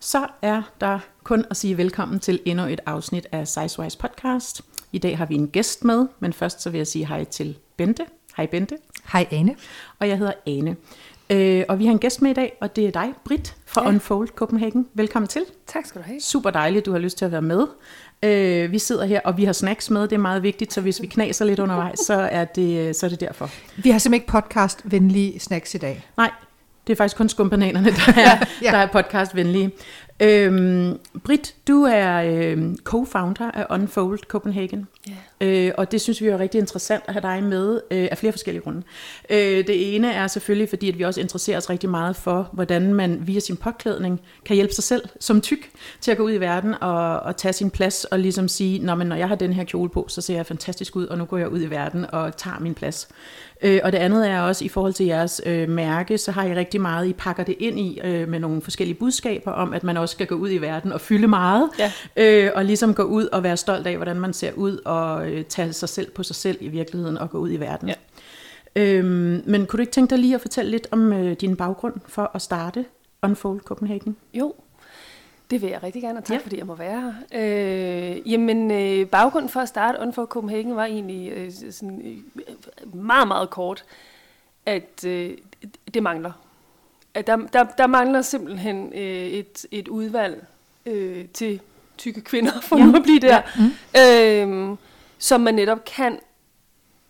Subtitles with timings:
[0.00, 4.62] så er der kun at sige velkommen til endnu et afsnit af Sizewise Podcast.
[4.92, 7.58] I dag har vi en gæst med, men først så vil jeg sige hej til
[7.76, 8.06] Bente.
[8.36, 8.76] Hej Bente.
[9.12, 9.56] Hej Ane.
[9.98, 10.76] Og jeg hedder Ane.
[11.30, 13.82] Øh, og vi har en gæst med i dag, og det er dig, Britt fra
[13.82, 13.88] ja.
[13.88, 14.86] Unfold Copenhagen.
[14.94, 15.42] Velkommen til.
[15.66, 16.20] Tak skal du have.
[16.20, 17.66] Super dejligt, du har lyst til at være med.
[18.22, 21.02] Øh, vi sidder her, og vi har snacks med, det er meget vigtigt, så hvis
[21.02, 23.50] vi knaser lidt undervejs, så er det, så er det derfor.
[23.76, 26.06] Vi har simpelthen ikke podcast-venlige snacks i dag.
[26.16, 26.30] Nej,
[26.90, 28.70] det er faktisk kun skumbananerne, der er, ja.
[28.70, 29.70] der er podcast-venlige.
[30.22, 34.88] Øhm, Britt, du er øhm, co-founder af Unfold Copenhagen,
[35.40, 35.66] yeah.
[35.66, 38.32] øh, og det synes vi er rigtig interessant at have dig med øh, af flere
[38.32, 38.82] forskellige grunde.
[39.30, 42.94] Øh, det ene er selvfølgelig, fordi at vi også interesserer os rigtig meget for, hvordan
[42.94, 45.70] man via sin påklædning kan hjælpe sig selv som tyk
[46.00, 48.94] til at gå ud i verden og, og tage sin plads og ligesom sige, Nå,
[48.94, 51.24] men når jeg har den her kjole på, så ser jeg fantastisk ud, og nu
[51.24, 53.08] går jeg ud i verden og tager min plads.
[53.62, 56.54] Øh, og det andet er også i forhold til jeres øh, mærke, så har I
[56.54, 59.96] rigtig meget, I pakker det ind i øh, med nogle forskellige budskaber om, at man
[59.96, 61.92] også skal gå ud i verden og fylde meget, ja.
[62.16, 65.44] øh, og ligesom gå ud og være stolt af, hvordan man ser ud, og øh,
[65.44, 67.88] tage sig selv på sig selv i virkeligheden og gå ud i verden.
[67.88, 67.94] Ja.
[68.76, 71.94] Øhm, men kunne du ikke tænke dig lige at fortælle lidt om øh, din baggrund
[72.08, 72.84] for at starte
[73.22, 74.16] Unfold Copenhagen?
[74.34, 74.54] Jo,
[75.50, 76.42] det vil jeg rigtig gerne, og tak ja.
[76.42, 78.12] fordi jeg må være her.
[78.14, 83.28] Øh, jamen, øh, baggrunden for at starte Unfold Copenhagen var egentlig øh, sådan, øh, meget,
[83.28, 83.84] meget kort,
[84.66, 85.30] at øh,
[85.94, 86.32] det mangler.
[87.14, 90.46] At der, der, der mangler simpelthen øh, et, et udvalg
[90.86, 91.60] øh, til
[91.98, 92.84] tykke kvinder, for ja.
[92.84, 93.42] nu at blive der,
[93.96, 94.44] ja.
[94.44, 94.72] mm.
[94.72, 94.76] øh,
[95.18, 96.18] som man netop kan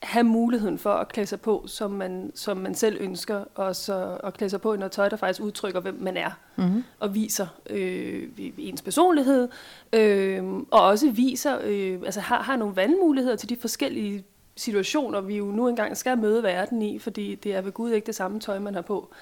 [0.02, 4.18] have muligheden for at klæde sig på, som man, som man selv ønsker, og så
[4.24, 6.84] at klæde sig på i noget tøj, der faktisk udtrykker, hvem man er, mm-hmm.
[7.00, 8.22] og viser øh,
[8.58, 9.48] ens personlighed,
[9.92, 14.24] øh, og også viser, øh, altså har, har nogle valgmuligheder til de forskellige
[14.56, 18.06] situationer, vi jo nu engang skal møde verden i, fordi det er ved Gud ikke
[18.06, 19.14] det samme tøj, man har på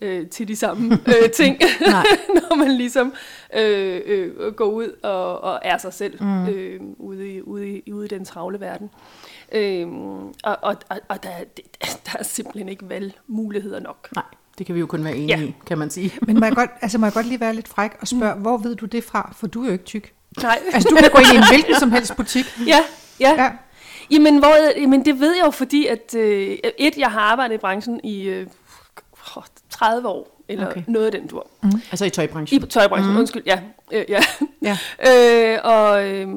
[0.00, 1.58] øh, til de samme øh, ting,
[2.36, 3.14] når man ligesom
[3.56, 6.48] øh, øh, går ud og, og er sig selv mm.
[6.48, 8.90] øh, ude, i, ude, i, ude i den travle verden.
[9.54, 11.30] Øhm, og og, og, og der,
[12.06, 14.08] der er simpelthen ikke valgmuligheder nok.
[14.14, 14.24] Nej,
[14.58, 15.44] det kan vi jo kun være enige ja.
[15.44, 16.12] i, kan man sige.
[16.22, 18.40] Men må jeg, godt, altså må jeg godt lige være lidt fræk og spørge, mm.
[18.40, 19.34] hvor ved du det fra?
[19.36, 20.12] For du er jo ikke tyk.
[20.42, 20.58] Nej.
[20.72, 22.44] Altså du kan gå ind i en hvilken som helst butik.
[22.66, 22.80] Ja,
[23.20, 23.42] ja.
[23.42, 23.50] ja.
[24.10, 27.58] Jamen, hvor, jamen det ved jeg jo, fordi at øh, et, jeg har arbejdet i
[27.58, 28.46] branchen i øh,
[29.70, 30.82] 30 år, eller okay.
[30.86, 31.46] noget af den dur.
[31.62, 31.70] Mm.
[31.90, 32.62] Altså i tøjbranchen?
[32.62, 33.18] I tøjbranchen, mm.
[33.18, 33.60] undskyld, ja.
[33.92, 34.20] Øh, ja.
[34.62, 34.78] ja.
[35.08, 36.28] øh, og, øh,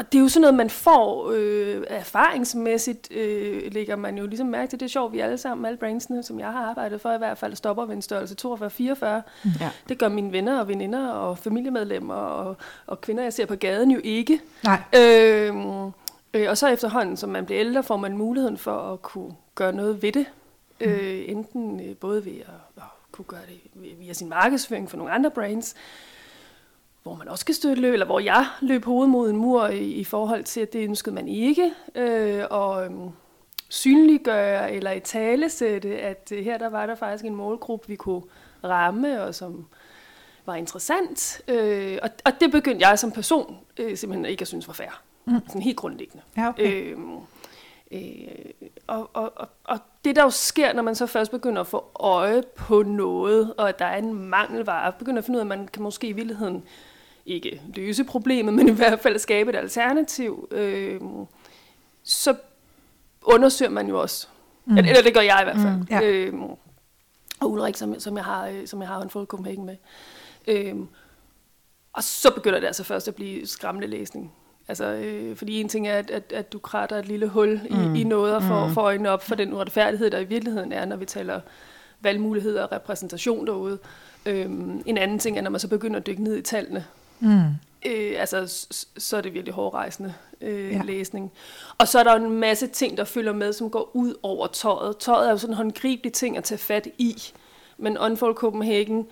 [0.00, 4.46] og det er jo sådan noget, man får øh, erfaringsmæssigt, øh, lægger man jo ligesom
[4.46, 4.80] mærke til.
[4.80, 7.38] Det er sjovt, vi alle sammen, alle brandsene, som jeg har arbejdet for, i hvert
[7.38, 9.04] fald stopper ved en størrelse 42-44.
[9.60, 9.70] Ja.
[9.88, 12.56] Det gør mine venner og veninder og familiemedlemmer og,
[12.86, 14.40] og kvinder, jeg ser på gaden jo ikke.
[14.64, 14.82] Nej.
[14.96, 15.54] Øh,
[16.34, 19.72] øh, og så efterhånden, som man bliver ældre, får man muligheden for at kunne gøre
[19.72, 20.26] noget ved det.
[20.80, 20.86] Mm.
[20.86, 22.82] Øh, enten øh, både ved at, at
[23.12, 23.60] kunne gøre det
[24.00, 25.74] via sin markedsføring for nogle andre brands,
[27.02, 29.90] hvor man også kan støtte løb, eller hvor jeg løb hovedet mod en mur i,
[29.92, 31.72] i forhold til, at det ønskede man ikke.
[31.94, 33.10] Øh, og øhm,
[33.68, 38.22] synliggøre eller i talesætte, at øh, her der var der faktisk en målgruppe, vi kunne
[38.64, 39.66] ramme, og som
[40.46, 41.42] var interessant.
[41.48, 45.02] Øh, og, og det begyndte jeg som person øh, simpelthen ikke at synes var fair.
[45.24, 45.40] Mm.
[45.46, 46.22] Sådan helt grundlæggende.
[46.36, 46.92] Ja, okay.
[46.92, 46.98] øh,
[47.90, 48.00] øh,
[48.86, 51.84] og, og, og, og det der jo sker, når man så først begynder at få
[52.00, 55.58] øje på noget, og at der er en mangelvare, begynder at finde ud af, at
[55.58, 56.64] man kan måske i virkeligheden
[57.34, 61.00] ikke løse problemet, men i hvert fald skabe et alternativ, øh,
[62.02, 62.34] så
[63.22, 64.26] undersøger man jo også.
[64.64, 64.76] Mm.
[64.76, 65.76] Eller, eller det gør jeg i hvert fald.
[65.76, 66.02] Mm, ja.
[66.02, 66.34] øh,
[67.40, 69.76] og Ulrik, som, som jeg har, øh, som jeg har en folk Copenhagen med.
[70.48, 70.74] Øh,
[71.92, 74.32] og så begynder det altså først at blive skræmmende læsning.
[74.68, 77.74] Altså, øh, fordi en ting er, at, at, at du kratter et lille hul i,
[77.74, 77.94] mm.
[77.94, 78.74] i noget og får, mm.
[78.74, 81.40] får øjnene op for den uretfærdighed, der i virkeligheden er, når vi taler
[82.00, 83.78] valgmuligheder og repræsentation derude.
[84.26, 84.44] Øh,
[84.86, 86.84] en anden ting er, når man så begynder at dykke ned i tallene.
[87.20, 87.54] Mm.
[87.86, 88.66] Øh, altså,
[88.98, 90.82] så er det virkelig hårdrejsende øh, ja.
[90.84, 91.32] læsning.
[91.78, 94.96] Og så er der en masse ting, der følger med, som går ud over tøjet.
[94.96, 97.22] Tøjet er jo sådan en håndgribelig ting at tage fat i.
[97.78, 99.06] Men Unfold Copenhagen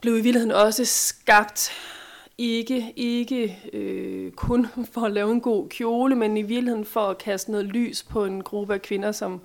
[0.00, 1.72] blev i virkeligheden også skabt
[2.38, 7.18] ikke, ikke øh, kun for at lave en god kjole, men i virkeligheden for at
[7.18, 9.40] kaste noget lys på en gruppe af kvinder, som,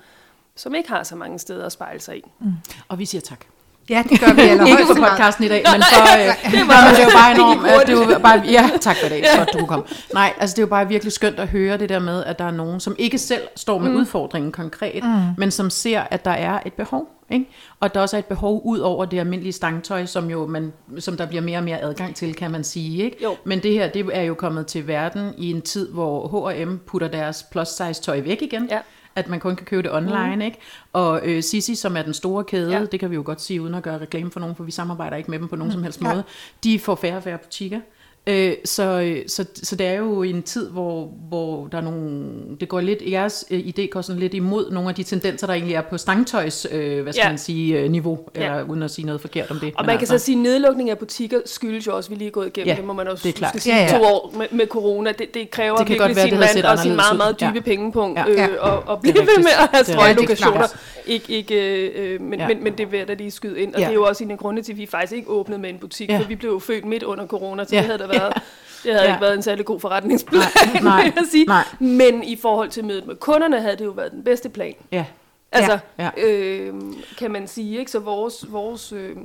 [0.56, 2.22] som ikke har så mange steder at spejle sig i.
[2.40, 2.54] Mm.
[2.88, 3.46] Og vi siger tak.
[3.90, 4.42] Ja, det gør vi
[4.72, 7.68] Ikke på podcasten i dag, men for, øh, det, var, det er jo bare enormt,
[7.68, 9.38] at det var bare, ja, tak for det, ja.
[9.38, 9.86] godt du kunne komme.
[10.14, 12.46] Nej, altså det er jo bare virkelig skønt at høre det der med, at der
[12.46, 13.96] er nogen, som ikke selv står med mm.
[13.96, 15.10] udfordringen konkret, mm.
[15.38, 17.08] men som ser, at der er et behov.
[17.30, 17.46] Ikke?
[17.80, 21.18] Og der også er et behov ud over det almindelige stangtøj, som, jo man, som
[21.18, 23.04] der bliver mere og mere adgang til, kan man sige.
[23.04, 23.18] Ikke?
[23.24, 23.36] Jo.
[23.44, 27.08] Men det her, det er jo kommet til verden i en tid, hvor H&M putter
[27.08, 28.68] deres plus size tøj væk igen.
[28.72, 28.80] Ja
[29.16, 30.42] at man kun kan købe det online, mm.
[30.42, 30.58] ikke?
[30.94, 32.86] Og øh, Sisi, som er den store kæde, ja.
[32.86, 35.18] det kan vi jo godt sige, uden at gøre reklame for nogen, for vi samarbejder
[35.18, 35.74] ikke med dem på nogen mm.
[35.74, 36.14] som helst ja.
[36.14, 36.24] måde,
[36.64, 37.80] de får færre og færre butikker.
[38.28, 42.30] Øh, så, så, så det er jo en tid, hvor, hvor der er nogle,
[42.60, 45.54] det går lidt, jeres øh, idé går sådan lidt imod nogle af de tendenser, der
[45.54, 47.30] egentlig er på stangtøjs, øh, hvad skal ja.
[47.30, 48.42] man sige, øh, niveau, ja.
[48.42, 49.74] eller uden at sige noget forkert om det.
[49.78, 50.12] Og man altså.
[50.14, 52.68] kan så sige, at nedlukning af butikker skyldes jo også, vi lige er gået igennem,
[52.68, 53.62] ja, det må man også det er klart.
[53.62, 53.98] sige, ja, ja.
[53.98, 57.18] to år med, med corona, det, det kræver det virkelig sin vand og sin meget,
[57.18, 57.62] meget dybe ja.
[57.62, 58.48] pengepunkt, ja.
[58.48, 60.68] øh, og, og blive ved med at have strøglokationer.
[61.08, 62.48] Ikke, ikke, øh, men, ja.
[62.48, 63.86] men, men det vil jeg da lige skyde ind, og ja.
[63.86, 65.78] det er jo også en af grunde til, at vi faktisk ikke åbnede med en
[65.78, 66.20] butik, ja.
[66.20, 67.82] for vi blev jo født midt under corona, så ja.
[67.82, 68.42] det havde der været
[68.86, 69.14] det havde ja.
[69.14, 71.46] ikke været en særlig god forretningsplan, nej, nej, vil sige.
[71.46, 71.64] Nej.
[71.80, 74.74] Men i forhold til mødet med kunderne, havde det jo været den bedste plan.
[74.92, 75.06] Ja.
[75.52, 76.10] Altså, ja.
[76.18, 76.24] Ja.
[76.28, 76.74] Øh,
[77.18, 77.92] kan man sige, ikke?
[77.92, 79.16] Så vores, vores øh,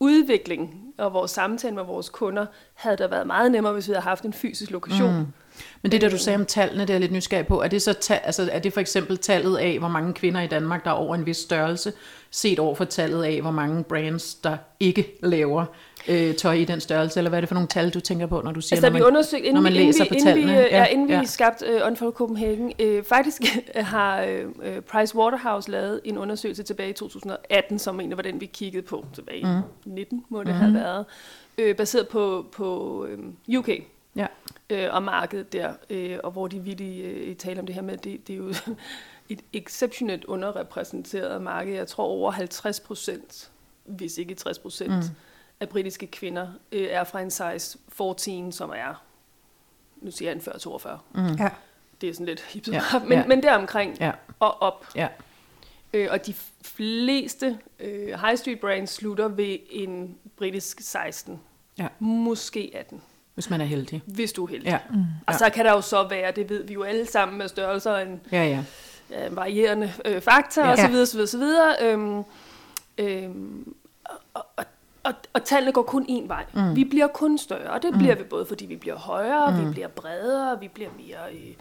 [0.00, 4.04] udvikling og vores samtale med vores kunder, havde der været meget nemmere, hvis vi havde
[4.04, 5.18] haft en fysisk lokation.
[5.18, 5.26] Mm.
[5.82, 7.62] Men det der du sagde om tallene, det er jeg lidt nysgerrig på.
[7.62, 10.46] Er det, så ta- altså, er det for eksempel tallet af, hvor mange kvinder i
[10.46, 11.92] Danmark, der er over en vis størrelse,
[12.30, 15.64] set over for tallet af, hvor mange brands, der ikke laver
[16.08, 18.40] øh, tøj i den størrelse, eller hvad er det for nogle tal, du tænker på,
[18.44, 20.14] når du siger, altså, når man, vi undersøgt, inden, når man inden læser vi, på
[20.24, 20.40] tallene?
[20.40, 21.24] Inden vi, ja, inden vi ja.
[21.24, 23.42] skabte uh, Unfold Copenhagen, uh, faktisk
[23.74, 28.46] har uh, Price Waterhouse lavet en undersøgelse tilbage i 2018, som egentlig var den, vi
[28.46, 29.92] kiggede på tilbage i mm.
[29.92, 30.52] 19, må det mm.
[30.52, 31.04] have været,
[31.62, 33.68] uh, baseret på, på um, UK.
[34.16, 34.26] Ja.
[34.72, 37.96] Uh, og markedet der, uh, og hvor de virkelig uh, taler om det her med,
[37.96, 38.54] det, det er jo
[39.28, 41.74] et exceptionelt underrepræsenteret marked.
[41.74, 43.50] Jeg tror over 50 procent,
[43.84, 45.16] hvis ikke 60 procent, mm
[45.62, 49.02] af britiske kvinder øh, er fra en size 14, som er,
[49.96, 50.88] nu siger jeg en 40-42.
[51.14, 51.26] Mm.
[51.26, 51.50] Ja.
[52.00, 52.82] Det er sådan lidt hip ja.
[53.08, 53.26] men, ja.
[53.26, 54.12] men deromkring ja.
[54.38, 54.86] og op.
[54.96, 55.08] Ja.
[55.92, 61.40] Øh, og de fleste øh, high street brands slutter ved en britisk 16.
[61.78, 61.88] Ja.
[61.98, 63.02] Måske 18.
[63.34, 64.02] Hvis man er heldig.
[64.06, 64.68] Hvis du er heldig.
[64.68, 64.78] Ja.
[64.90, 65.04] Mm.
[65.26, 67.96] Og så kan der jo så være, det ved vi jo alle sammen med størrelser,
[67.96, 68.64] en, ja, ja.
[69.26, 70.72] en varierende øh, faktor ja.
[70.72, 70.94] osv.
[70.94, 71.42] osv., osv.
[71.82, 72.24] Øhm,
[72.98, 73.74] øhm,
[74.34, 74.64] og, og
[75.04, 76.44] og, og tallene går kun én vej.
[76.52, 76.76] Mm.
[76.76, 77.98] Vi bliver kun større, og det mm.
[77.98, 79.66] bliver vi både, fordi vi bliver højere, mm.
[79.66, 81.54] vi bliver bredere, vi bliver mere øh,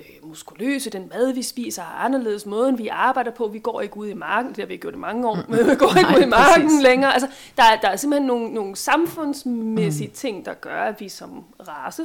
[0.00, 0.90] øh, muskuløse.
[0.90, 2.46] Den mad, vi spiser, er anderledes.
[2.46, 4.50] Måden, vi arbejder på, vi går ikke ud i marken.
[4.50, 6.82] Det har vi gjort i mange år, men vi går ikke ud i marken præcis.
[6.82, 7.12] længere.
[7.12, 10.14] Altså, der, er, der er simpelthen nogle, nogle samfundsmæssige mm.
[10.14, 12.02] ting, der gør, at vi som race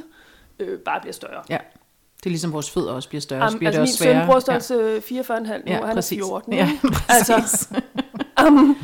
[0.59, 1.43] øh, bare bliver større.
[1.49, 1.57] Ja.
[2.17, 3.51] Det er ligesom vores fødder også bliver større.
[3.51, 5.21] Um, bliver altså det også min søn bruger størrelse ja.
[5.21, 6.19] 44,5 nu, ja, han præcis.
[6.19, 6.53] er 14.
[6.53, 7.29] Ja, præcis.
[7.29, 7.81] Altså,
[8.47, 8.77] um,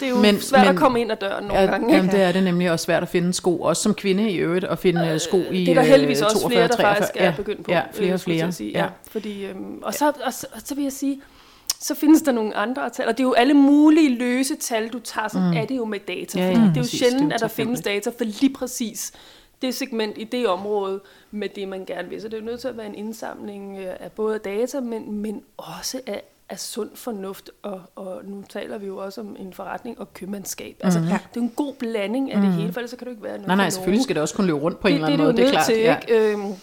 [0.00, 1.94] det er jo men, svært men, at komme ind ad døren nogle ja, gange.
[1.94, 4.64] Jamen, det er det nemlig også svært at finde sko, også som kvinde i øvrigt,
[4.64, 6.94] at finde øh, sko i Det er der heldigvis 42, også flere, der 43.
[6.94, 7.72] faktisk er begyndt på.
[7.72, 8.52] Ja, flere og flere.
[8.52, 8.82] Sige, ja.
[8.82, 8.88] Ja.
[9.10, 11.20] Fordi, øhm, og, så, og, så, og så vil jeg sige,
[11.80, 14.98] så findes der nogle andre tal, og det er jo alle mulige løse tal, du
[14.98, 15.52] tager, så mm.
[15.52, 16.38] er det jo med data.
[16.38, 19.12] Ja, ja, fordi det er jo præcis, sjældent, at der findes data for lige præcis
[19.62, 21.00] det segment i det område
[21.30, 22.20] med det, man gerne vil.
[22.20, 25.12] Så det er jo nødt til at være en indsamling øh, af både data, men,
[25.12, 29.52] men også af af sund fornuft, og, og nu taler vi jo også om en
[29.52, 30.76] forretning og købmandskab.
[30.80, 31.18] Altså, mm-hmm.
[31.34, 32.46] det er en god blanding af mm-hmm.
[32.46, 32.60] det mhm.
[32.60, 34.34] hele, for ellers så kan du ikke være noget Nej, nej, selvfølgelig skal det også
[34.34, 35.66] kunne løbe rundt på det, en eller anden måde, det er klart.
[35.66, 35.98] Til, ja.
[36.00, 36.32] ikke?
[36.32, 36.54] Øhm,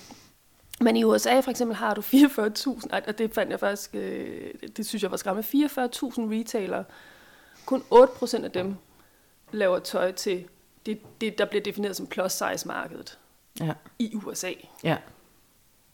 [0.82, 4.86] men i USA for eksempel har du 44.000, og det fandt jeg faktisk, øh, det
[4.86, 5.58] synes jeg var skræmmende, 44.000
[6.32, 6.84] retailer.
[7.66, 8.76] Kun 8% af dem
[9.52, 10.44] laver tøj til
[10.86, 13.18] det, det, der bliver defineret som plus size markedet
[13.60, 13.74] ja.
[14.00, 14.52] i USA.
[14.84, 14.98] Ja.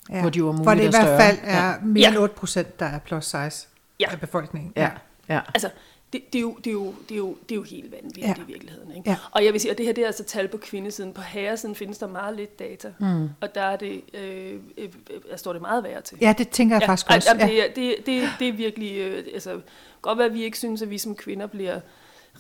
[0.10, 0.22] Ja.
[0.22, 2.10] Hvor de var For det i hvert fald er mere ja.
[2.10, 3.68] end 8 procent, der er plus size
[4.02, 4.12] ja.
[4.12, 4.74] af befolkningen.
[4.76, 4.90] Ja.
[5.30, 5.40] ja.
[5.54, 5.70] Altså,
[6.14, 8.28] det, det, er jo, det, er jo, det, er jo, det er jo helt vanvittigt
[8.28, 8.34] ja.
[8.44, 8.96] i virkeligheden.
[8.96, 9.10] Ikke?
[9.10, 9.18] Ja.
[9.32, 11.14] Og jeg vil sige, at det her det er altså tal på kvindesiden.
[11.14, 12.94] På herresiden findes der meget lidt data.
[13.00, 13.30] Mm.
[13.42, 14.90] Og der er det, øh, øh,
[15.30, 16.18] der står det meget værre til.
[16.22, 17.30] Ja, det tænker jeg ja, faktisk også.
[17.40, 17.46] Ja.
[17.46, 19.62] Det, det, det, det er virkelig, øh, altså,
[20.02, 21.80] godt være, at vi ikke synes, at vi som kvinder bliver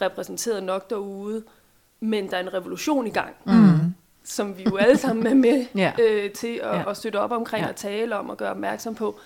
[0.02, 1.44] repræsenteret nok derude,
[2.00, 3.36] men der er en revolution i gang.
[3.46, 3.94] Mm
[4.24, 5.92] som vi jo alle sammen er med ja.
[6.02, 6.90] øh, til at, ja.
[6.90, 7.70] at støtte op omkring ja.
[7.70, 9.20] og tale om og gøre opmærksom på.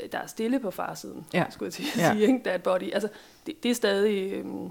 [0.00, 1.44] Øh, der er stille på farsiden, ja.
[1.50, 2.26] skulle jeg til at sige, ja.
[2.26, 2.40] ikke?
[2.44, 2.92] That body.
[2.92, 3.08] Altså,
[3.46, 4.32] det, det er stadig...
[4.32, 4.70] Øhm,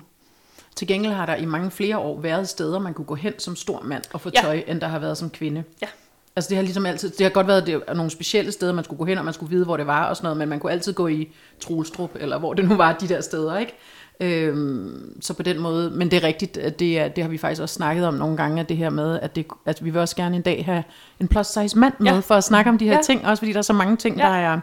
[0.76, 3.56] til gengæld har der i mange flere år været steder, man kunne gå hen som
[3.56, 4.42] stor mand og få ja.
[4.42, 5.64] tøj, end der har været som kvinde.
[5.82, 5.88] Ja.
[6.36, 8.84] Altså det har ligesom altid, det har godt været det er nogle specielle steder, man
[8.84, 10.60] skulle gå hen, og man skulle vide, hvor det var og sådan noget, men man
[10.60, 13.74] kunne altid gå i Troelstrup, eller hvor det nu var, de der steder, ikke?
[14.20, 17.38] Øhm, så på den måde, men det er rigtigt, at det, er, det har vi
[17.38, 20.02] faktisk også snakket om nogle gange, at det her med, at, det, at vi vil
[20.02, 20.84] også gerne en dag have
[21.20, 22.20] en plus size mand med, ja.
[22.20, 23.02] for at snakke om de her ja.
[23.02, 24.24] ting, også fordi der er så mange ting, ja.
[24.24, 24.60] der er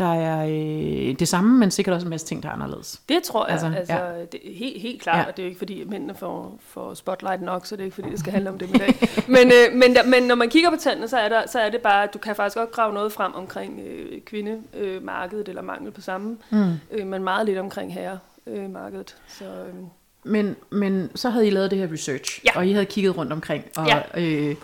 [0.00, 3.00] der er øh, det samme, men sikkert også en masse ting, der er anderledes.
[3.08, 4.20] Det tror jeg, altså, altså ja.
[4.32, 5.24] det er helt, helt klart, ja.
[5.24, 7.94] og det er jo ikke fordi, mændene får, får spotlight nok, så det er ikke
[7.94, 8.94] fordi, det skal handle om det i dag.
[9.36, 11.70] men, øh, men, der, men når man kigger på tallene, så er, der, så er
[11.70, 15.62] det bare, at du kan faktisk godt grave noget frem omkring øh, kvindemarkedet, øh, eller
[15.62, 16.72] mangel på samme, mm.
[16.90, 19.16] øh, men meget lidt omkring herremarkedet.
[19.28, 19.74] Så, øh.
[20.24, 22.58] men, men så havde I lavet det her research, ja.
[22.58, 23.86] og I havde kigget rundt omkring, og...
[23.86, 24.22] Ja.
[24.22, 24.56] Øh,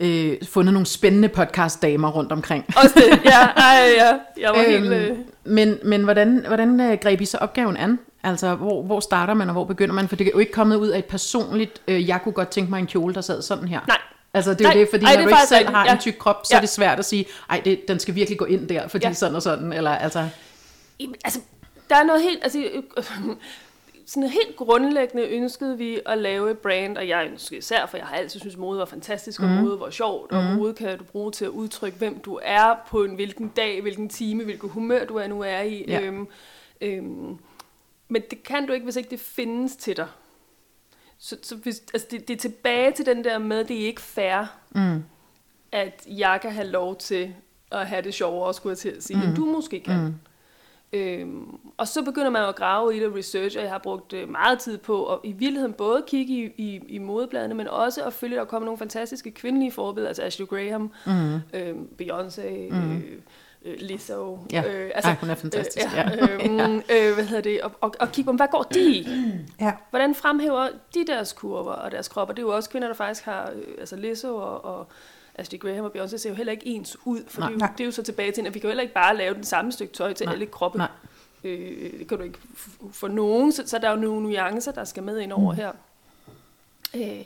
[0.00, 2.64] øh, fundet nogle spændende podcast-damer rundt omkring.
[2.76, 3.40] Også det, ja.
[3.70, 4.12] Ej, ja.
[4.40, 4.92] Jeg var øhm, helt...
[4.92, 5.16] Øh...
[5.44, 7.98] men, men hvordan, hvordan øh, greb I så opgaven an?
[8.22, 10.08] Altså, hvor, hvor starter man, og hvor begynder man?
[10.08, 12.70] For det er jo ikke kommet ud af et personligt, øh, jeg kunne godt tænke
[12.70, 13.80] mig en kjole, der sad sådan her.
[13.88, 13.98] Nej.
[14.34, 15.92] Altså, det er jo det, fordi ej, når du ikke selv har ja.
[15.92, 16.56] en tyk krop, så ja.
[16.56, 19.12] er det svært at sige, ej, det, den skal virkelig gå ind der, fordi ja.
[19.12, 20.28] sådan og sådan, eller altså...
[21.24, 21.40] Altså,
[21.90, 22.58] der er noget helt, altså,
[24.06, 28.06] sådan helt grundlæggende ønskede vi at lave et brand, og jeg ønskede især, for jeg
[28.06, 29.54] har altid synes mode var fantastisk, og mm.
[29.54, 30.50] mode var sjovt, og mm.
[30.50, 34.08] mode kan du bruge til at udtrykke, hvem du er på en hvilken dag, hvilken
[34.08, 35.84] time, hvilken humør du er nu er i.
[35.88, 36.00] Ja.
[36.00, 36.28] Øhm,
[36.80, 37.38] øhm,
[38.08, 40.08] men det kan du ikke, hvis ikke det findes til dig.
[41.18, 44.00] Så, så hvis, altså det, det er tilbage til den der med, det er ikke
[44.00, 45.04] fair, mm.
[45.72, 47.34] at jeg kan have lov til
[47.72, 49.22] at have det sjovere, skulle jeg til at sige, mm.
[49.22, 50.04] end du måske kan.
[50.04, 50.14] Mm.
[50.94, 54.28] Øhm, og så begynder man at grave i det research, og jeg har brugt øh,
[54.28, 58.12] meget tid på at i virkeligheden både kigge i, i, i modebladene, men også at
[58.12, 61.34] følge, at der kommer nogle fantastiske kvindelige forbilleder, altså Ashley Graham, mm.
[61.58, 62.96] øh, Beyoncé, mm.
[62.96, 63.02] øh,
[63.64, 64.38] øh, Lizzo.
[64.52, 65.86] Ja, øh, altså, Ej, hun er fantastisk.
[65.86, 66.66] Øh, ja, ja.
[66.74, 67.60] Øh, øh, hvad hedder det?
[67.60, 69.08] Og, og, og kigge på, hvad går de i?
[69.60, 69.72] Ja.
[69.90, 72.34] Hvordan fremhæver de deres kurver og deres kropper?
[72.34, 74.86] Det er jo også kvinder, der faktisk har, øh, altså Lizzo og, og
[75.34, 77.72] Ashley Graham og Beyoncé ser jo heller ikke ens ud, for nej, det, er jo,
[77.72, 79.44] det er jo så tilbage til, at vi kan jo heller ikke bare lave den
[79.44, 80.78] samme stykke tøj til nej, alle kroppe.
[80.78, 80.88] Nej.
[81.44, 82.38] Øh, det kan du ikke
[82.92, 85.56] for nogen, så, så der er jo nogle nuancer, der skal med ind over mm.
[85.56, 85.72] her.
[86.94, 87.24] Øh,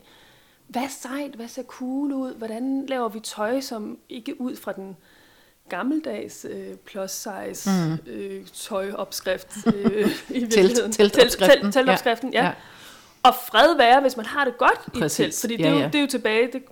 [0.67, 1.35] hvad er sejt?
[1.35, 2.35] Hvad ser cool ud?
[2.35, 4.97] Hvordan laver vi tøj, som ikke ud fra den
[5.69, 8.12] gammeldags øh, plus size mm.
[8.12, 9.75] øh, tøjopskrift øh,
[10.29, 10.93] i virkeligheden.
[10.93, 11.62] Telt, teltopskriften.
[11.62, 12.45] Telt, teltopskriften, ja.
[12.45, 12.53] ja.
[13.22, 15.18] Og fred være, hvis man har det godt Præcis.
[15.18, 15.40] i telt.
[15.40, 15.75] Fordi det, ja, ja.
[15.75, 16.62] Er jo, det er jo tilbage, det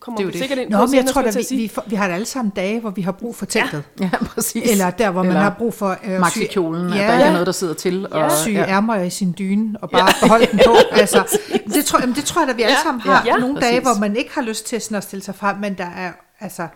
[0.00, 0.40] kommer det vi det.
[0.40, 0.86] sikkert ind Nå, på.
[0.86, 3.12] men jeg tror, at vi, vi, vi har det alle sammen dage, hvor vi har
[3.12, 3.82] brug for teltet.
[4.00, 4.70] Ja, ja præcis.
[4.70, 5.96] Eller der, hvor Eller man har brug for...
[6.04, 8.06] Øh, maxikjolen, ja, at der ikke er noget, der sidder til.
[8.12, 8.28] Og, ja.
[8.36, 8.66] Sy ja.
[8.68, 10.26] ærmer i sin dyne, og bare ja.
[10.26, 10.74] beholde den på.
[11.04, 11.38] Altså,
[11.74, 13.22] det, tror, jamen, det tror jeg, at vi alle sammen har.
[13.26, 13.70] Ja, Nogle præcis.
[13.70, 16.12] dage, hvor man ikke har lyst til sådan at stille sig frem, men der er,
[16.40, 16.66] altså,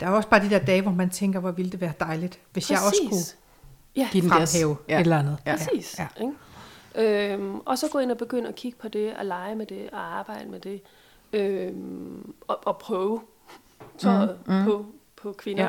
[0.00, 2.38] der er også bare de der dage, hvor man tænker, hvor ville det være dejligt,
[2.52, 2.70] hvis præcis.
[2.70, 3.20] jeg også kunne
[3.96, 4.08] ja.
[4.12, 4.94] give den fremhæve ja.
[4.94, 5.36] et eller andet.
[5.46, 5.56] Ja.
[5.56, 5.98] Præcis.
[5.98, 6.06] Ja.
[6.20, 6.32] Ikke?
[6.94, 9.90] Øhm, og så gå ind og begynde at kigge på det, og lege med det,
[9.90, 10.80] og arbejde med det,
[11.32, 13.20] øhm, og, og prøve
[13.98, 14.64] tøjet mm, mm.
[14.64, 14.86] På,
[15.16, 15.68] på kvinder,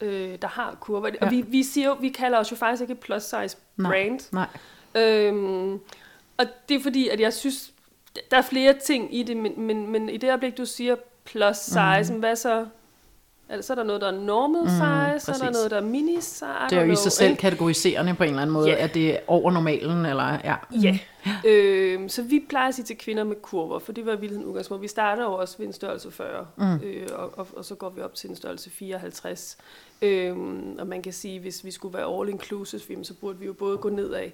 [0.00, 0.06] ja.
[0.06, 1.08] øh, der har kurver.
[1.08, 1.26] Ja.
[1.26, 4.20] Og vi, vi, siger jo, vi kalder os jo faktisk ikke et plus size brand.
[4.32, 4.46] Nej.
[4.94, 5.02] nej.
[5.02, 5.72] Øhm,
[6.36, 7.72] og det er fordi, at jeg synes,
[8.30, 11.56] der er flere ting i det, men, men, men i det øjeblik, du siger plus
[11.56, 12.18] size, mm.
[12.18, 12.66] hvad så
[13.50, 15.70] Altså, så er der noget, der er normal mm, size, mm, så er der noget,
[15.70, 16.46] der er mini size.
[16.70, 18.84] Det er jo i sig selv kategoriserende på en eller anden måde, yeah.
[18.84, 20.56] at det er over normalen, eller ja.
[20.82, 20.98] Ja,
[21.46, 24.82] øh, så vi plejer at sige til kvinder med kurver, for det var vildt udgangspunkt.
[24.82, 26.74] Vi starter jo også ved en størrelse 40, mm.
[26.74, 29.56] øh, og, og, og, så går vi op til en størrelse 54.
[30.02, 30.36] Øh,
[30.78, 33.78] og man kan sige, hvis vi skulle være all inclusive, så burde vi jo både
[33.78, 34.30] gå nedad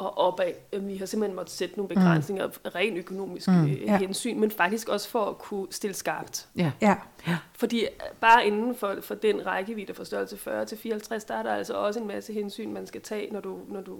[0.00, 0.80] og opad.
[0.80, 2.52] Vi har simpelthen måttet sætte nogle begrænsninger mm.
[2.64, 3.98] af ren økonomisk mm, ja.
[3.98, 6.46] hensyn, men faktisk også for at kunne stille skarpt.
[6.56, 6.72] Ja.
[6.80, 6.96] Ja.
[7.26, 7.36] ja.
[7.52, 7.88] Fordi øh,
[8.20, 11.74] bare inden for, for den rækkevidde fra størrelse 40 til 54, der er der altså
[11.74, 13.96] også en masse hensyn, man skal tage, når du, når du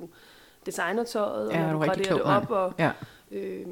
[0.67, 2.91] designer tøjet, ja, og når du graderer det op, og ja.
[3.31, 3.67] øh,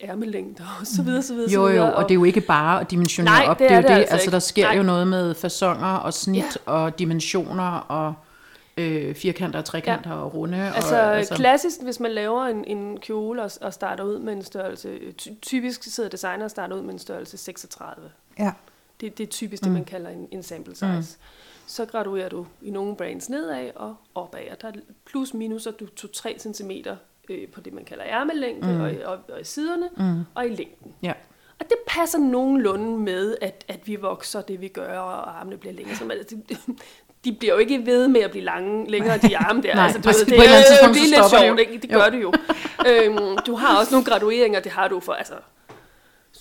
[0.00, 1.52] ærmelængder og så videre, så videre.
[1.52, 3.68] Jo, jo, og, og det er jo ikke bare at dimensionere nej, op, det er,
[3.68, 4.76] det er jo det, altså, altså der sker nej.
[4.76, 6.72] jo noget med fasonger og snit ja.
[6.72, 8.14] og dimensioner og
[8.76, 10.16] øh, firkanter, trekanter ja.
[10.16, 10.72] og runde.
[10.74, 14.32] Altså, og, altså klassisk, hvis man laver en, en kjole og, og starter ud med
[14.32, 18.10] en størrelse, ty, typisk sidder designer og starter ud med en størrelse 36.
[18.38, 18.52] Ja.
[19.00, 19.66] Det, det er typisk mm.
[19.66, 20.86] det, man kalder en, en sample size.
[20.86, 21.02] Mm.
[21.66, 24.72] Så graduerer du i nogle brands nedad og opad, og der er
[25.06, 26.70] plus minus, at du tog 3 cm
[27.28, 28.80] øh, på det, man kalder ærmelængde, mm.
[28.80, 30.24] og, og, og i siderne, mm.
[30.34, 30.92] og i længden.
[31.02, 31.12] Ja.
[31.58, 35.72] Og det passer nogenlunde med, at, at vi vokser det, vi gør, og armene bliver
[35.72, 35.96] længere.
[35.96, 36.58] Så man, det,
[37.26, 39.74] de bliver jo ikke ved med at blive lange, længere de arme der.
[39.74, 41.78] Nej, altså, du, det, det, det, det, det er lidt sjovt, ikke?
[41.82, 42.10] det gør jo.
[42.10, 42.32] det jo.
[42.86, 45.34] øhm, du har også nogle gradueringer, det har du for, altså,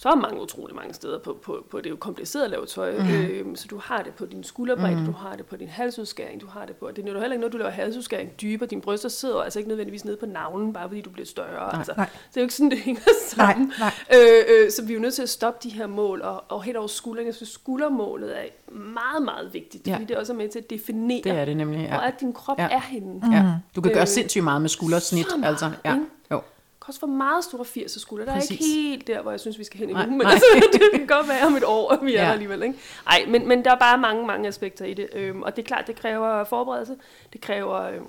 [0.06, 2.98] så mange utrolig mange steder på, på, på det er jo kompliceret at lave tøj.
[2.98, 3.10] Mm.
[3.10, 5.06] Øhm, så du har det på din skulderbredde, mm.
[5.06, 7.38] du har det på din halsudskæring, du har det på, det er jo heller ikke
[7.38, 10.88] noget, du laver halsudskæring dybere, dine bryster sidder altså ikke nødvendigvis nede på navlen, bare
[10.90, 11.72] fordi du bliver større.
[11.72, 12.10] Nej, altså, nej.
[12.30, 13.74] Det er jo ikke sådan, det hænger sammen.
[13.80, 14.22] Nej, nej.
[14.22, 16.64] Øh, øh, så vi er jo nødt til at stoppe de her mål, og, og
[16.64, 18.44] helt over skulderen, jeg synes, skuldermålet er
[18.74, 19.94] meget, meget vigtigt, ja.
[19.94, 21.88] fordi det også er med til at definere, det er det nemlig, ja.
[21.88, 22.68] hvor er din krop ja.
[22.72, 23.36] er henne.
[23.36, 23.54] Ja.
[23.76, 25.28] Du kan gøre øh, sindssygt meget med skuldersnit.
[25.44, 26.00] Altså, ja.
[26.32, 26.42] Jo
[26.86, 28.26] kan også få meget store 80 skulder.
[28.26, 30.46] Der er ikke helt der, hvor jeg synes, vi skal hen i nu, men altså,
[30.74, 32.28] det kan godt være om et år, at vi er ja.
[32.28, 32.64] der alligevel.
[32.64, 32.80] Ikke?
[33.08, 35.10] Ej, men, men der er bare mange, mange aspekter i det.
[35.14, 36.96] Øhm, og det er klart, det kræver forberedelse.
[37.34, 38.06] Det kræver øhm,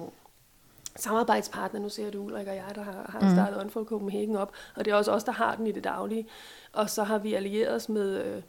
[0.96, 1.80] samarbejdspartner.
[1.80, 3.34] Nu ser du Ulrik og jeg, der har, har mm.
[3.34, 4.52] startet Unfold Copenhagen op.
[4.74, 6.26] Og det er også os, der har den i det daglige.
[6.72, 8.42] Og så har vi allieret os med, øh,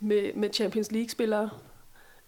[0.00, 1.50] med, med Champions League-spillere,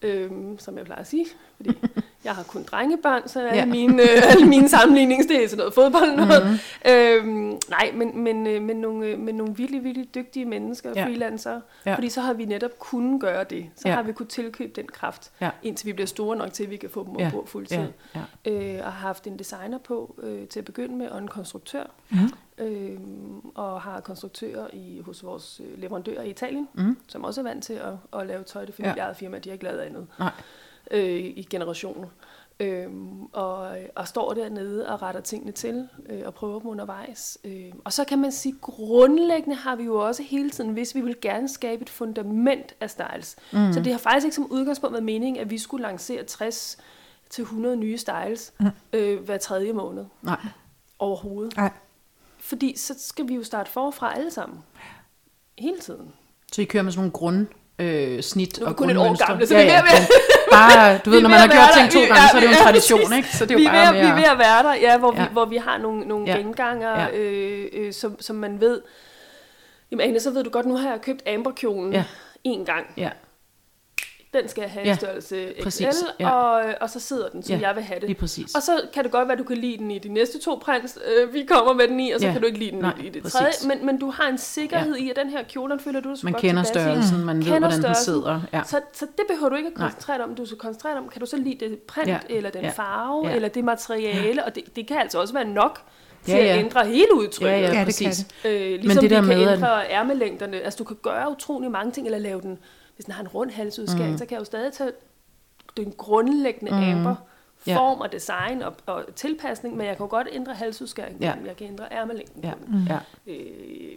[0.03, 1.27] øhm, som jeg plejer at sige,
[1.57, 1.79] fordi
[2.25, 3.65] jeg har kun drengebørn, så alle, ja.
[3.65, 6.47] mine, øh, alle mine sammenlignings, det er sådan noget fodbold noget.
[6.47, 7.31] Mm-hmm.
[7.31, 11.05] Øhm, nej, men, men, øh, men, nogle, øh, men nogle virkelig, virkelig dygtige mennesker, ja.
[11.05, 11.95] freelancere, ja.
[11.95, 13.67] fordi så har vi netop kunnet gøre det.
[13.77, 13.95] Så ja.
[13.95, 15.51] har vi kunnet tilkøbe den kraft, ja.
[15.63, 17.31] indtil vi bliver store nok til, at vi kan få dem ja.
[17.31, 17.87] på fuldtid.
[18.15, 18.21] Ja.
[18.47, 18.53] Ja.
[18.53, 21.85] Øh, og har haft en designer på øh, til at begynde med, og en konstruktør.
[22.11, 22.19] Mm
[22.59, 22.99] øh,
[23.55, 26.97] og har konstruktører i, hos vores øh, leverandører i Italien, mm.
[27.09, 28.65] som også er vant til at, at lave tøj.
[28.65, 29.27] Det familieejede ja.
[29.27, 30.33] firma, de har ikke lavet andet Nej.
[30.91, 32.09] Øh, i generationer.
[32.61, 37.39] Øhm, og, og står dernede og retter tingene til øh, og prøver dem undervejs.
[37.45, 41.01] Øh, og så kan man sige, grundlæggende har vi jo også hele tiden, hvis vi
[41.01, 43.37] vil gerne skabe et fundament af styles.
[43.53, 43.73] Mm.
[43.73, 46.79] Så det har faktisk ikke som udgangspunkt været meningen, at vi skulle lancere 60
[47.31, 48.67] til 100 nye styles mm.
[48.93, 50.05] øh, hver tredje måned.
[50.23, 50.41] Nej.
[50.99, 51.57] Overhovedet.
[51.57, 51.71] Nej.
[52.49, 54.59] Fordi så skal vi jo starte forfra alle sammen.
[55.59, 56.13] Hele tiden.
[56.53, 57.47] Så I kører med sådan nogle grund
[57.79, 60.07] øh, snit og kun et år gamle, så ja, vi er ved
[60.53, 62.63] bare, du ved, når man har gjort ting to gange, så er det jo en
[62.63, 63.37] tradition, ikke?
[63.37, 64.03] Så det er jo vi bare ved, mere...
[64.03, 65.23] Vi er ved at være der, ja, hvor, ja.
[65.23, 66.37] Vi, hvor vi har nogle, nogle ja.
[66.37, 67.17] genganger, ja.
[67.17, 68.81] Øh, øh, som, som man ved,
[69.91, 72.05] jamen Ane, så ved du godt, nu har jeg købt amberkjolen ja.
[72.45, 72.87] en gang.
[72.97, 73.11] Ja
[74.35, 76.31] den skal have ja, størrelse XL, præcis, ja.
[76.31, 78.09] og, og så sidder den, som ja, jeg vil have det.
[78.09, 78.55] Lige præcis.
[78.55, 80.61] Og så kan det godt være, at du kan lide den i de næste to
[80.63, 82.33] prins, øh, vi kommer med den i, og så ja.
[82.33, 83.39] kan du ikke lide den Nej, i det præcis.
[83.39, 83.77] tredje.
[83.77, 85.05] Men, men du har en sikkerhed ja.
[85.05, 87.59] i, at den her kjole, den føler du så man godt kender størrelsen, man ved,
[87.59, 88.41] hvordan den sidder.
[88.53, 88.63] Ja.
[88.67, 90.35] Så, så det behøver du ikke at koncentrere dig om.
[90.35, 92.19] Du skal koncentrere dig om, kan du så lide det print, ja.
[92.29, 92.71] eller den ja.
[92.71, 93.35] farve, ja.
[93.35, 95.81] eller det materiale, og det, det kan altså også være nok
[96.25, 96.53] til ja, ja.
[96.53, 97.53] at ændre hele udtrykket.
[97.53, 98.17] Ja, ja, ja præcis.
[98.17, 98.61] Det kan det.
[98.61, 100.61] Øh, ligesom Men det der vi kan med ændre ærmelængderne.
[100.61, 102.59] Altså, du kan gøre utrolig mange ting, eller lave den
[102.99, 104.19] hvis den har en rund halsudskæring, mm.
[104.19, 104.93] så kan jeg jo stadig tage
[105.77, 106.79] den grundlæggende mm.
[106.79, 107.15] amber
[107.59, 111.35] form og design og, og tilpasning, men jeg kan jo godt ændre halsudskæringen, ja.
[111.47, 112.45] jeg kan ændre ærmelængden.
[112.45, 112.53] Ja.
[112.67, 113.33] Mm.
[113.33, 113.97] Øh,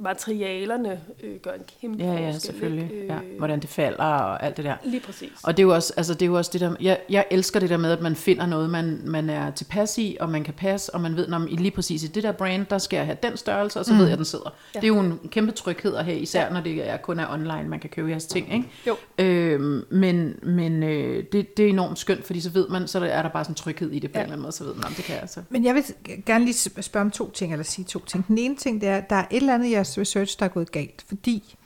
[0.00, 2.90] materialerne øh, gør en kæmpe ja, ja, selvfølgelig.
[2.92, 3.18] Øh, ja.
[3.38, 4.74] Hvordan det falder og alt det der.
[4.84, 5.32] Lige præcis.
[5.42, 7.60] Og det er jo også, altså det er jo også det der, jeg, jeg elsker
[7.60, 10.54] det der med, at man finder noget, man, man er tilpas i, og man kan
[10.54, 13.06] passe, og man ved, når man lige præcis i det der brand, der skal jeg
[13.06, 13.98] have den størrelse, og så mm.
[13.98, 14.54] ved jeg, at den sidder.
[14.74, 14.80] Ja.
[14.80, 16.52] Det er jo en kæmpe tryghed at have, især ja.
[16.52, 18.54] når det er kun er online, man kan købe jeres ting.
[18.54, 18.68] Ikke?
[18.86, 18.96] Jo.
[19.18, 23.22] Øhm, men men øh, det, det er enormt skønt, fordi så ved man, så er
[23.22, 24.20] der bare sådan en tryghed i det på ja.
[24.20, 25.40] en eller anden måde, så ved man, om det kan altså.
[25.50, 25.84] Men jeg vil
[26.26, 28.28] gerne lige spørge om to ting, eller sige to ting.
[28.28, 30.48] Den ene ting, det er, der er et eller andet, jeg jeres research, der er
[30.48, 31.04] gået galt.
[31.08, 31.56] Fordi,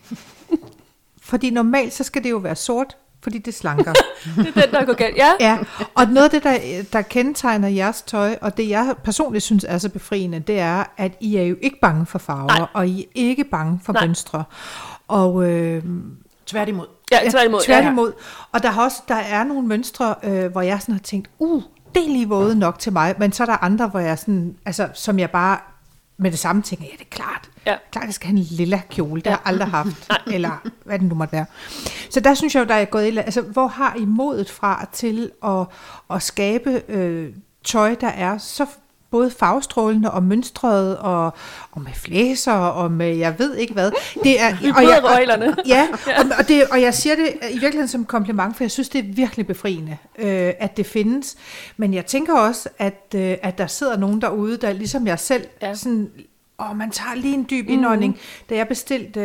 [1.30, 3.92] fordi normalt så skal det jo være sort, fordi det slanker.
[4.37, 5.30] det er den, der er gået galt, ja.
[5.40, 5.58] ja.
[5.94, 9.78] Og noget af det, der, der kendetegner jeres tøj, og det jeg personligt synes er
[9.78, 12.66] så befriende, det er, at I er jo ikke bange for farver, Nej.
[12.72, 14.06] og I er ikke bange for Nej.
[14.06, 14.44] mønstre.
[15.08, 15.50] Og...
[15.50, 15.82] Øh,
[16.46, 16.87] Tværtimod.
[17.12, 17.60] Ja, tværtimod.
[17.60, 18.08] Ja, tværtimod.
[18.08, 18.46] Ja.
[18.52, 21.62] Og der, har også, der er nogle mønstre, øh, hvor jeg sådan har tænkt, uh,
[21.94, 24.56] det er lige våde nok til mig, men så er der andre, hvor jeg sådan,
[24.66, 25.58] altså, som jeg bare
[26.16, 27.50] med det samme tænker, ja, det er klart.
[27.66, 27.77] Ja.
[27.92, 29.22] Klart, jeg skal have en lilla kjole.
[29.22, 30.11] Det har jeg aldrig haft.
[30.27, 31.46] eller hvad det nu måtte være.
[32.11, 33.18] Så der synes jeg jo, der er gået...
[33.18, 35.66] Altså, hvor har I modet fra til at,
[36.11, 38.66] at skabe øh, tøj, der er så
[39.14, 41.33] både farvestrålende og mønstret og,
[41.72, 43.90] og med flæser og med jeg ved ikke hvad.
[44.24, 47.88] Det er og jeg, og, ja, og, og, det, og jeg siger det i virkeligheden
[47.88, 51.37] som kompliment, for jeg synes, det er virkelig befriende, øh, at det findes.
[51.77, 55.46] Men jeg tænker også, at, øh, at der sidder nogen derude, der ligesom jeg selv
[55.62, 55.74] ja.
[55.74, 56.11] sådan
[56.58, 58.12] og man tager lige en dyb indånding.
[58.12, 58.18] Mm.
[58.50, 59.20] Da jeg bestilte,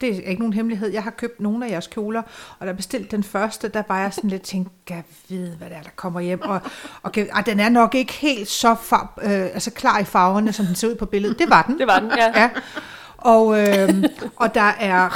[0.00, 2.22] det er ikke nogen hemmelighed, jeg har købt nogle af jeres kjoler,
[2.58, 5.68] og da jeg bestilte den første, der var jeg sådan lidt tænkt, jeg ved, hvad
[5.68, 6.40] det er, der kommer hjem.
[6.40, 6.60] Og,
[7.02, 10.66] og, og den er nok ikke helt så far, øh, altså klar i farverne, som
[10.66, 11.38] den ser ud på billedet.
[11.38, 11.78] Det var den.
[11.78, 12.40] Det var den, ja.
[12.40, 12.50] ja.
[13.16, 14.04] Og, øh,
[14.36, 15.10] og der er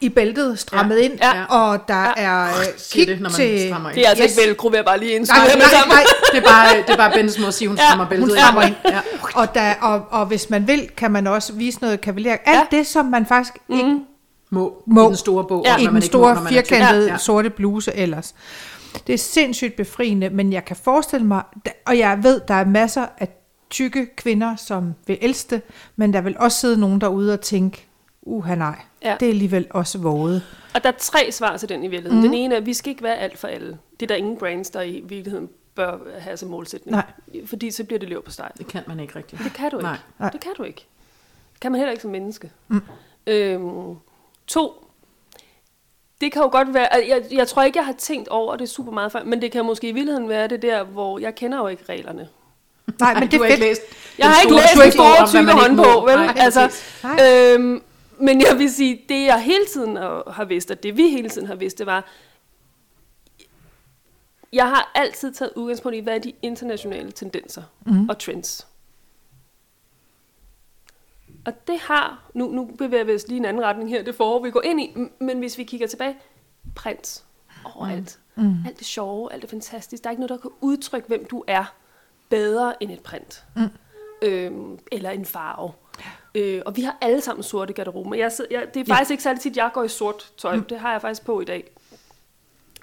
[0.00, 1.04] i bæltet strammet ja.
[1.04, 1.44] ind, ja.
[1.44, 2.22] og der ja.
[2.22, 3.68] er uh, kig det, når man til...
[3.68, 4.36] Strammer Det er altså yes.
[4.36, 5.38] ikke velcro, vil jeg bare lige indskyde.
[5.38, 7.76] Nej, nej, nej, nej, det er bare, det er bare Bentes måde at sige, hun
[7.76, 7.82] ja.
[7.86, 8.74] strammer bæltet hun strammer ind.
[8.84, 9.00] Ja.
[9.34, 12.36] Og, der, og, og hvis man vil, kan man også vise noget kavaler.
[12.44, 12.76] Alt ja.
[12.76, 13.74] det, som man faktisk mm.
[13.74, 13.96] ikke
[14.50, 15.76] må, må i den store bog, ja.
[15.76, 17.18] i den store må, firkantede ja.
[17.18, 18.34] sorte bluse ellers.
[19.06, 21.42] Det er sindssygt befriende, men jeg kan forestille mig,
[21.86, 23.28] og jeg ved, der er masser af
[23.70, 25.62] tykke kvinder, som vil elske
[25.96, 27.86] men der vil også sidde nogen derude og tænke,
[28.22, 29.16] uha nej, ja.
[29.20, 30.42] det er alligevel også våget.
[30.74, 32.22] Og der er tre svar til den i virkeligheden.
[32.22, 32.28] Mm.
[32.28, 33.78] Den ene er, at vi skal ikke være alt for alle.
[34.00, 36.90] Det er der ingen brands, der i virkeligheden bør have som målsætning.
[36.90, 37.06] Nej.
[37.46, 38.50] Fordi så bliver det løb på steg.
[38.58, 39.44] Det kan man ikke rigtigt.
[39.44, 39.88] Det kan du ikke.
[40.18, 40.30] Nej.
[40.30, 40.86] Det kan du ikke.
[41.52, 42.50] Det kan man heller ikke som menneske.
[42.68, 42.82] Mm.
[43.26, 43.96] Øhm,
[44.46, 44.84] to,
[46.20, 48.92] det kan jo godt være, jeg, jeg tror ikke, jeg har tænkt over det super
[48.92, 51.66] meget før, men det kan måske i virkeligheden være det der, hvor jeg kender jo
[51.66, 52.28] ikke reglerne.
[53.00, 53.60] Nej, men det er fedt.
[53.60, 53.82] Læst
[54.18, 56.16] jeg har ikke læst en store tykke håndbog, vel?
[56.16, 56.70] Nej, altså,
[57.04, 57.82] øhm,
[58.20, 61.46] men jeg vil sige, det jeg hele tiden har vidst, og det vi hele tiden
[61.46, 62.08] har vidst, det var,
[64.52, 68.08] jeg har altid taget udgangspunkt i, hvad er de internationale tendenser mm.
[68.08, 68.66] og trends.
[71.44, 74.42] Og det har, nu, nu bevæger vi os lige en anden retning her, det forår
[74.42, 76.16] vi går ind i, men hvis vi kigger tilbage,
[76.74, 77.24] prins.
[77.64, 78.18] overalt.
[78.34, 78.42] Mm.
[78.42, 78.56] Mm.
[78.66, 80.04] Alt det sjove, alt det fantastiske.
[80.04, 81.74] Der er ikke noget, der kan udtrykke, hvem du er
[82.28, 83.44] bedre end et print.
[83.56, 83.68] Mm.
[84.22, 85.72] Øhm, eller en farve.
[86.34, 88.16] Øh, og vi har alle sammen sorte garderober.
[88.16, 89.12] Jeg, jeg, det er faktisk ja.
[89.12, 90.56] ikke særlig tit, jeg går i sort tøj.
[90.56, 90.62] Mm.
[90.62, 91.70] Det har jeg faktisk på i dag.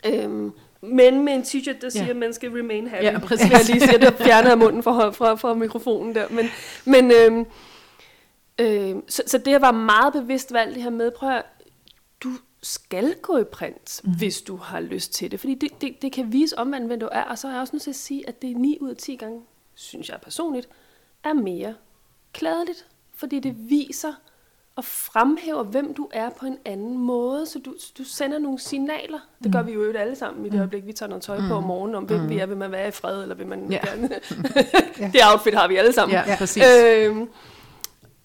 [0.06, 0.52] Øhm,
[0.82, 2.10] men med en t-shirt, der siger, ja.
[2.10, 3.04] at man skal remain happy.
[3.04, 3.52] Ja, præcis.
[3.52, 6.28] Jeg lige siger, det fjerner af munden fra, fra, fra mikrofonen der.
[6.30, 6.50] Men,
[6.86, 7.46] men øhm,
[8.60, 11.46] øhm, så, så det var meget bevidst valgt det her med, prøv at,
[12.24, 12.30] du
[12.62, 14.12] skal gå i print, mm.
[14.18, 15.40] hvis du har lyst til det.
[15.40, 17.24] Fordi det, det, det kan vise omvendt, hvem du er.
[17.24, 18.98] Og så er jeg også nødt til at sige, at det er 9 ud af
[18.98, 19.42] 10 gange,
[19.76, 20.70] synes jeg personligt,
[21.24, 21.76] er mere
[22.34, 22.86] klædeligt.
[23.18, 24.14] Fordi det viser
[24.78, 27.46] og fremhæver, hvem du er på en anden måde.
[27.46, 29.20] Så du, du sender nogle signaler.
[29.44, 29.68] Det gør mm.
[29.68, 30.60] vi jo alle sammen i det mm.
[30.60, 31.68] øjeblik, vi tager noget tøj på om mm.
[31.68, 32.30] morgenen, om hvem mm.
[32.30, 32.46] vi er.
[32.46, 33.80] Vil man være i fred, eller vil man ja.
[33.86, 34.10] gerne...
[35.14, 36.18] det outfit har vi alle sammen.
[36.28, 36.64] Ja, præcis.
[36.86, 37.30] Øhm,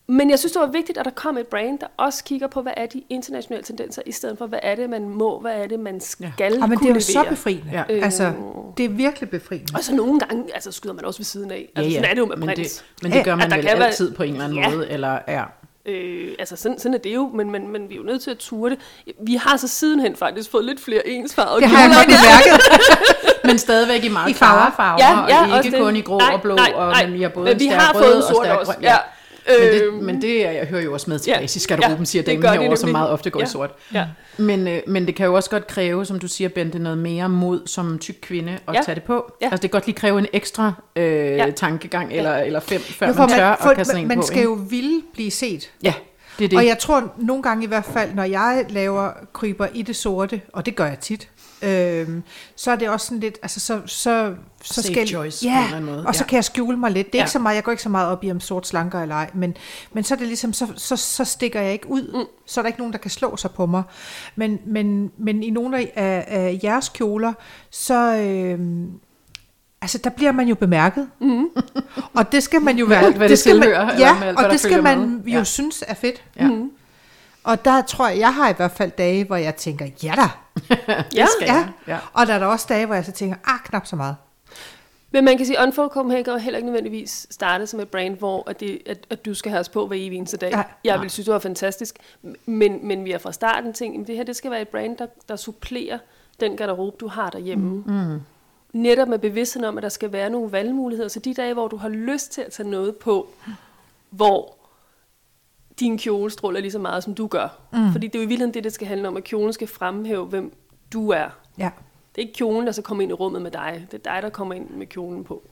[0.06, 2.62] men jeg synes, det var vigtigt, at der kom et brand, der også kigger på,
[2.62, 5.66] hvad er de internationale tendenser, i stedet for, hvad er det, man må, hvad er
[5.66, 6.48] det, man skal ja.
[6.48, 7.64] ja men det er jo så befriende.
[7.72, 7.82] Ja.
[7.90, 8.32] Øh, altså,
[8.76, 9.66] det er virkelig befriende.
[9.74, 11.68] Og så nogle gange altså, skyder man også ved siden af.
[11.76, 11.94] Altså, ja, ja.
[11.94, 14.22] sådan er det jo med men Det, men det gør man vel altid være, på
[14.22, 14.70] en eller anden ja.
[14.70, 14.90] måde.
[14.90, 15.44] Eller, ja.
[15.86, 18.30] Øh, altså sådan, sådan er det jo, men, men, men vi er jo nødt til
[18.30, 18.78] at ture det.
[19.22, 23.44] Vi har så sidenhen faktisk fået lidt flere ensfarvede Det har jeg godt bemærket.
[23.48, 26.42] men stadigvæk i meget klare farver, ja, ja, og ikke kun i grå nej, og
[26.42, 28.74] blå, nej, nej, og men vi har både men vi har fået sort også.
[28.82, 28.92] Ja.
[28.92, 28.98] ja.
[29.48, 30.04] Men det, øhm.
[30.04, 32.76] men det jeg hører jo også med til ja, basis garderoben, ja, siger damen herovre,
[32.76, 33.70] som meget ofte går ja, i sort.
[33.94, 34.06] Ja.
[34.38, 37.28] Men, øh, men det kan jo også godt kræve, som du siger, Bente, noget mere
[37.28, 38.80] mod som tyk kvinde at ja.
[38.84, 39.32] tage det på.
[39.40, 39.46] Ja.
[39.46, 41.50] Altså det kan godt lige kræve en ekstra øh, ja.
[41.50, 44.20] tankegang, eller, eller fem, før ja, man tør man, for, at kaste man, man på.
[44.20, 44.50] Man skal ikke?
[44.50, 45.70] jo ville blive set.
[45.82, 45.94] Ja.
[46.38, 46.58] Det er det.
[46.58, 50.40] Og jeg tror nogle gange i hvert fald, når jeg laver kryber i det sorte,
[50.52, 51.28] og det gør jeg tit,
[51.62, 52.22] øhm,
[52.56, 55.84] så er det også sådan lidt, altså så, så, så skal, choice ja, på en
[55.84, 56.06] måde.
[56.06, 57.06] og så kan jeg skjule mig lidt.
[57.06, 57.24] Det er ja.
[57.24, 59.30] ikke så meget, jeg går ikke så meget op i, om sort slanker eller ej,
[59.34, 59.56] men,
[59.92, 62.26] men så er det ligesom, så, så, så stikker jeg ikke ud, mm.
[62.46, 63.82] så er der ikke nogen, der kan slå sig på mig.
[64.36, 67.32] Men, men, men i nogle af, af jeres kjoler,
[67.70, 68.90] så, øhm,
[69.82, 71.08] Altså, der bliver man jo bemærket.
[71.20, 71.46] Mm.
[72.14, 73.04] og det skal man jo være.
[73.04, 75.32] Alt, hvad det, det skal man, ja, eller alt, og det skal man med.
[75.32, 75.44] jo ja.
[75.44, 76.22] synes er fedt.
[76.36, 76.48] Ja.
[76.48, 76.70] Mm.
[77.44, 80.28] Og der tror jeg, jeg har i hvert fald dage, hvor jeg tænker, ja da.
[81.16, 81.68] ja, skal ja.
[81.86, 81.98] ja.
[82.12, 84.16] Og der er der også dage, hvor jeg så tænker, ah, knap så meget.
[85.10, 88.50] Men man kan sige, Unfold Copenhagen er heller ikke nødvendigvis startet som et brand, hvor
[88.50, 90.50] at, det, at, at du skal have os på hver evig eneste dag.
[90.50, 90.62] Ja.
[90.84, 91.96] Jeg vil synes, det var fantastisk.
[92.46, 94.96] Men, men vi har fra starten tænkt, at det her det skal være et brand,
[94.96, 95.98] der, der supplerer
[96.40, 97.84] den garderobe, du har derhjemme.
[97.86, 98.20] Mm
[98.72, 101.08] netop med bevidstheden om, at der skal være nogle valgmuligheder.
[101.08, 103.28] Så de dage, hvor du har lyst til at tage noget på,
[104.10, 104.54] hvor
[105.80, 107.48] din kjole stråler lige så meget, som du gør.
[107.72, 107.92] Mm.
[107.92, 110.26] Fordi det er jo i virkeligheden det, det skal handle om, at kjolen skal fremhæve,
[110.26, 110.52] hvem
[110.92, 111.28] du er.
[111.58, 111.70] Ja.
[112.14, 113.86] Det er ikke kjolen, der skal komme ind i rummet med dig.
[113.90, 115.42] Det er dig, der kommer ind med kjolen på.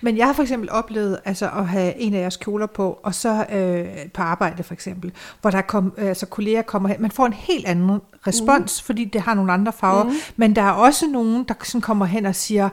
[0.00, 3.14] Men jeg har for eksempel oplevet altså, at have en af jeres kjoler på, og
[3.14, 7.02] så øh, på arbejde for eksempel, hvor der kom, øh, altså, kolleger kommer hen.
[7.02, 8.86] Man får en helt anden respons, mm.
[8.86, 10.04] fordi det har nogle andre farver.
[10.04, 10.12] Mm.
[10.36, 12.68] Men der er også nogen, der sådan kommer hen og siger,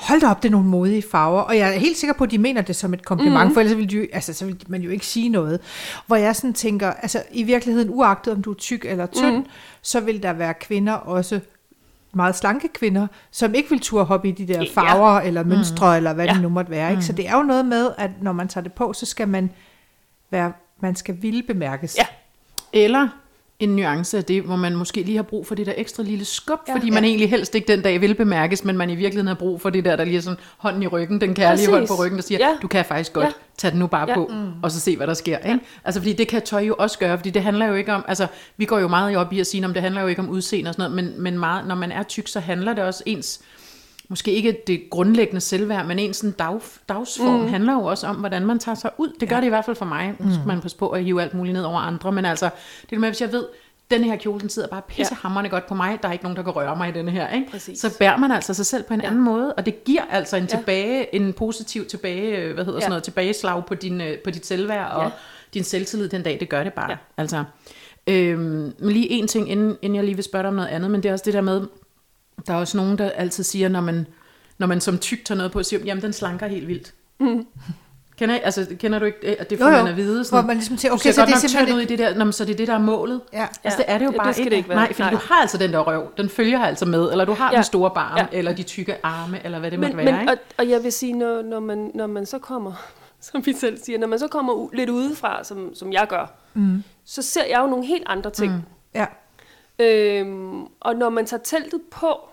[0.00, 1.40] hold da op, det er nogle modige farver.
[1.40, 3.54] Og jeg er helt sikker på, at de mener det som et kompliment, mm.
[3.54, 5.60] for ellers ville, de, altså, så ville man jo ikke sige noget.
[6.06, 9.46] Hvor jeg sådan tænker, altså i virkeligheden, uagtet om du er tyk eller tynd, mm.
[9.82, 11.40] så vil der være kvinder også,
[12.14, 15.26] meget slanke kvinder, som ikke vil turde hoppe i de der farver ja.
[15.26, 15.96] eller mønstre, mm.
[15.96, 16.32] eller hvad ja.
[16.32, 16.90] det nu måtte være.
[16.90, 16.98] Ikke?
[16.98, 17.02] Mm.
[17.02, 19.50] Så det er jo noget med, at når man tager det på, så skal man
[20.30, 21.96] være, man skal ville bemærkes.
[21.98, 22.06] Ja.
[22.72, 23.08] Eller
[23.60, 26.24] en nuance af det, hvor man måske lige har brug for det der ekstra lille
[26.24, 27.08] skub, ja, fordi man ja.
[27.08, 29.84] egentlig helst ikke den dag vil bemærkes, men man i virkeligheden har brug for det
[29.84, 31.68] der, der lige er sådan hånden i ryggen, den kærlige Præcis.
[31.68, 32.56] hånd på ryggen, der siger, ja.
[32.62, 33.32] du kan faktisk godt ja.
[33.58, 34.14] tage den nu bare ja.
[34.14, 34.52] på, mm.
[34.62, 35.38] og så se, hvad der sker.
[35.38, 35.50] Ikke?
[35.50, 35.58] Ja.
[35.84, 38.26] Altså fordi det kan tøj jo også gøre, fordi det handler jo ikke om, altså
[38.56, 40.68] vi går jo meget op i at sige, om det handler jo ikke om udseende
[40.68, 43.40] og sådan noget, men, men meget, når man er tyk, så handler det også ens,
[44.10, 47.48] måske ikke det grundlæggende selvværd, men en sådan dag, dagsform mm.
[47.48, 49.08] handler jo også om, hvordan man tager sig ud.
[49.20, 49.40] Det gør ja.
[49.40, 50.14] det i hvert fald for mig.
[50.18, 50.48] Nu skal mm.
[50.48, 52.50] man passe på at hive alt muligt ned over andre, men altså,
[52.90, 53.44] det er med, hvis jeg ved,
[53.90, 55.54] den her kjole, den sidder bare pissehammerende ja.
[55.54, 57.28] godt på mig, der er ikke nogen, der kan røre mig i denne her.
[57.28, 57.60] Ikke?
[57.76, 59.06] Så bærer man altså sig selv på en ja.
[59.06, 62.80] anden måde, og det giver altså en, tilbage, en positiv tilbage, øh, hvad hedder ja.
[62.80, 65.10] sådan noget, tilbageslag på, din, øh, på dit selvværd og ja.
[65.54, 66.90] din selvtillid den dag, det gør det bare.
[66.90, 66.96] Ja.
[67.16, 67.44] Altså,
[68.06, 70.90] øhm, men lige en ting, inden, inden jeg lige vil spørge dig om noget andet,
[70.90, 71.66] men det er også det der med,
[72.46, 74.06] der er også nogen, der altid siger, når man,
[74.58, 76.94] når man som tyk tager noget på, siger, jamen den slanker helt vildt.
[77.20, 77.46] Mm.
[78.20, 79.82] Kender, altså, kender du ikke, at det får jo, jo.
[79.82, 80.24] man at vide?
[80.24, 81.76] Sådan, Hvor man ligesom tænker, okay, så det er simpelthen...
[81.76, 83.20] ud i det der, når, så det er det, der er målet.
[83.32, 83.46] Ja.
[83.64, 84.50] Altså, det er det jo ja, bare det skal ikke.
[84.50, 84.78] Det ikke være.
[84.78, 85.10] Nej, fordi Nej.
[85.10, 87.56] du har altså den der røv, den følger altså med, eller du har ja.
[87.56, 88.26] den store barm, ja.
[88.32, 90.12] eller de tykke arme, eller hvad det men, måtte være.
[90.12, 90.32] Men, ikke?
[90.32, 92.72] Og, og jeg vil sige, når, når, man, når man så kommer,
[93.20, 96.32] som vi selv siger, når man så kommer u- lidt udefra, som, som jeg gør,
[96.54, 96.82] mm.
[97.04, 98.52] så ser jeg jo nogle helt andre ting.
[98.52, 98.62] Mm.
[98.94, 99.06] Ja.
[99.78, 102.29] Øhm, og når man tager teltet på,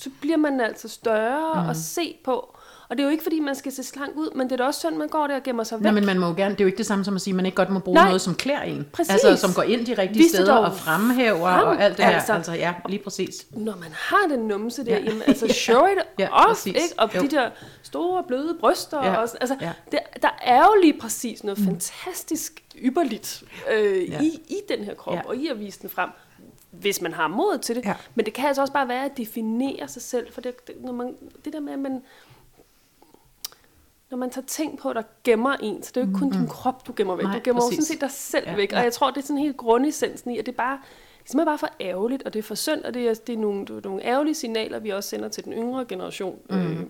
[0.00, 1.70] så bliver man altså større mm.
[1.70, 2.56] at se på,
[2.88, 4.64] Og det er jo ikke, fordi man skal se slank ud, men det er da
[4.64, 5.82] også sådan, man går der og gemmer sig væk.
[5.82, 7.32] Nej, men man må jo gerne, det er jo ikke det samme som at sige,
[7.32, 8.04] at man ikke godt må bruge Nej.
[8.06, 8.86] noget, som klæder en.
[8.92, 9.10] Præcis.
[9.24, 12.02] Altså, som går ind de rigtige Vis det steder og fremhæver frem, og alt det
[12.04, 12.32] altså.
[12.32, 12.36] her.
[12.36, 13.46] Altså, ja, lige præcis.
[13.50, 15.02] Når man har den numse der, Ja.
[15.04, 16.66] jamen, altså show it Ja, off, præcis.
[16.66, 16.94] ikke?
[16.98, 17.20] Og Jo.
[17.20, 17.50] de der
[17.82, 19.04] store, bløde bryster.
[19.06, 19.14] Ja.
[19.16, 19.72] Og, sådan- altså, ja.
[19.92, 21.64] der, der er jo lige præcis noget mm.
[21.66, 24.20] fantastisk ypperligt øh, Ja.
[24.20, 25.20] i, i den her krop, ja.
[25.24, 26.10] og i at vise den frem,
[26.70, 27.84] hvis man har mod til det.
[27.84, 27.94] Ja.
[28.14, 30.92] Men det kan altså også bare være at definere sig selv, for det, det, når
[30.92, 32.02] man, det der med, at man,
[34.10, 36.46] når man tager ting på, der gemmer en, så det er jo ikke kun din
[36.48, 37.24] krop, du gemmer væk.
[37.24, 37.84] Nej, du gemmer jo præcis.
[37.86, 38.72] sådan set dig selv Ja, væk.
[38.72, 38.78] ja.
[38.78, 40.72] Og jeg tror, det er sådan helt grundessensen i, at det er bare,
[41.18, 43.32] det er simpelthen bare for ærgerligt, og det er for synd, og det er, det
[43.32, 46.56] er, nogle, det er nogle ærgerlige signaler, vi også sender til den yngre generation, mm.
[46.56, 46.80] øh,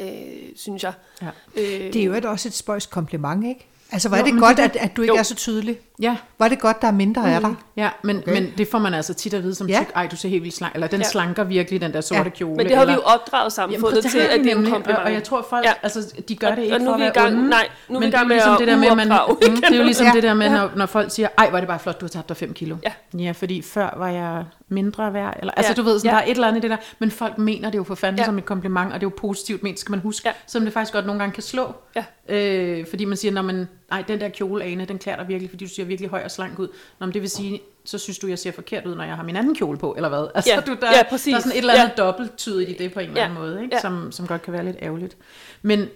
[0.00, 0.92] øh, synes jeg.
[1.22, 1.28] Ja.
[1.56, 3.66] Øh, Det er jo et- også et spøjs kompliment, ikke?
[3.92, 5.18] Altså, Jo, det godt, det at, at du ikke Jo.
[5.18, 5.78] er så tydelig.
[6.00, 7.54] Ja, er det godt, der er mindre af dig.
[7.76, 8.32] ja men, Okay.
[8.32, 9.78] men det får man altså tit at vide som Ja.
[9.78, 9.92] tyk.
[9.94, 10.74] Ej, du ser helt vildt slank.
[10.74, 11.06] Eller den Ja.
[11.08, 12.28] slanker virkelig, den der sorte Ja.
[12.28, 12.56] kjole.
[12.56, 14.98] men det har vi eller, jo opdraget samfundet til, at det er en kompliment.
[14.98, 15.72] Og, og jeg tror folk, ja.
[15.82, 17.48] Altså, de gør Og- det ikke og nu for at vi være gang- onde.
[17.48, 18.96] nej, nu er vi i gang det er med ligesom at det der med, at
[18.96, 20.12] man, mm, det er jo ligesom Ja.
[20.12, 22.28] det der med, når, når folk siger, ej, er det bare flot, du har tabt
[22.28, 22.76] dig 5 kilo.
[22.84, 23.18] Ja.
[23.18, 25.36] ja fordi før var jeg mindre værd.
[25.40, 25.74] Eller, altså, Ja.
[25.74, 26.16] du ved, sådan, Ja.
[26.16, 26.76] der er et eller andet i det der.
[26.98, 28.24] Men folk mener det jo for fanden Ja.
[28.24, 30.28] som et kompliment, og det er jo positivt ment, skal man huske.
[30.28, 30.34] Ja.
[30.46, 31.72] Som det faktisk godt nogle gange kan slå.
[31.96, 32.04] Ja.
[32.28, 35.50] Øh, fordi man siger, når man, nej, den der kjole, Ane, den klæder dig virkelig,
[35.50, 36.68] fordi du ser virkelig høj og slank ud.
[37.00, 39.22] Nå, men det vil sige, så synes du, jeg ser forkert ud, når jeg har
[39.22, 40.26] min anden kjole på, eller hvad?
[40.34, 40.60] Altså, Ja.
[40.60, 41.34] du, der, Ja, der præcis.
[41.34, 42.02] er sådan et eller andet Ja.
[42.02, 43.24] dobbelttydigt i det på en eller Ja.
[43.28, 43.74] anden måde, ikke?
[43.76, 43.80] Ja.
[43.80, 45.16] Som, som godt kan være lidt ærgerligt.
[45.62, 45.86] Men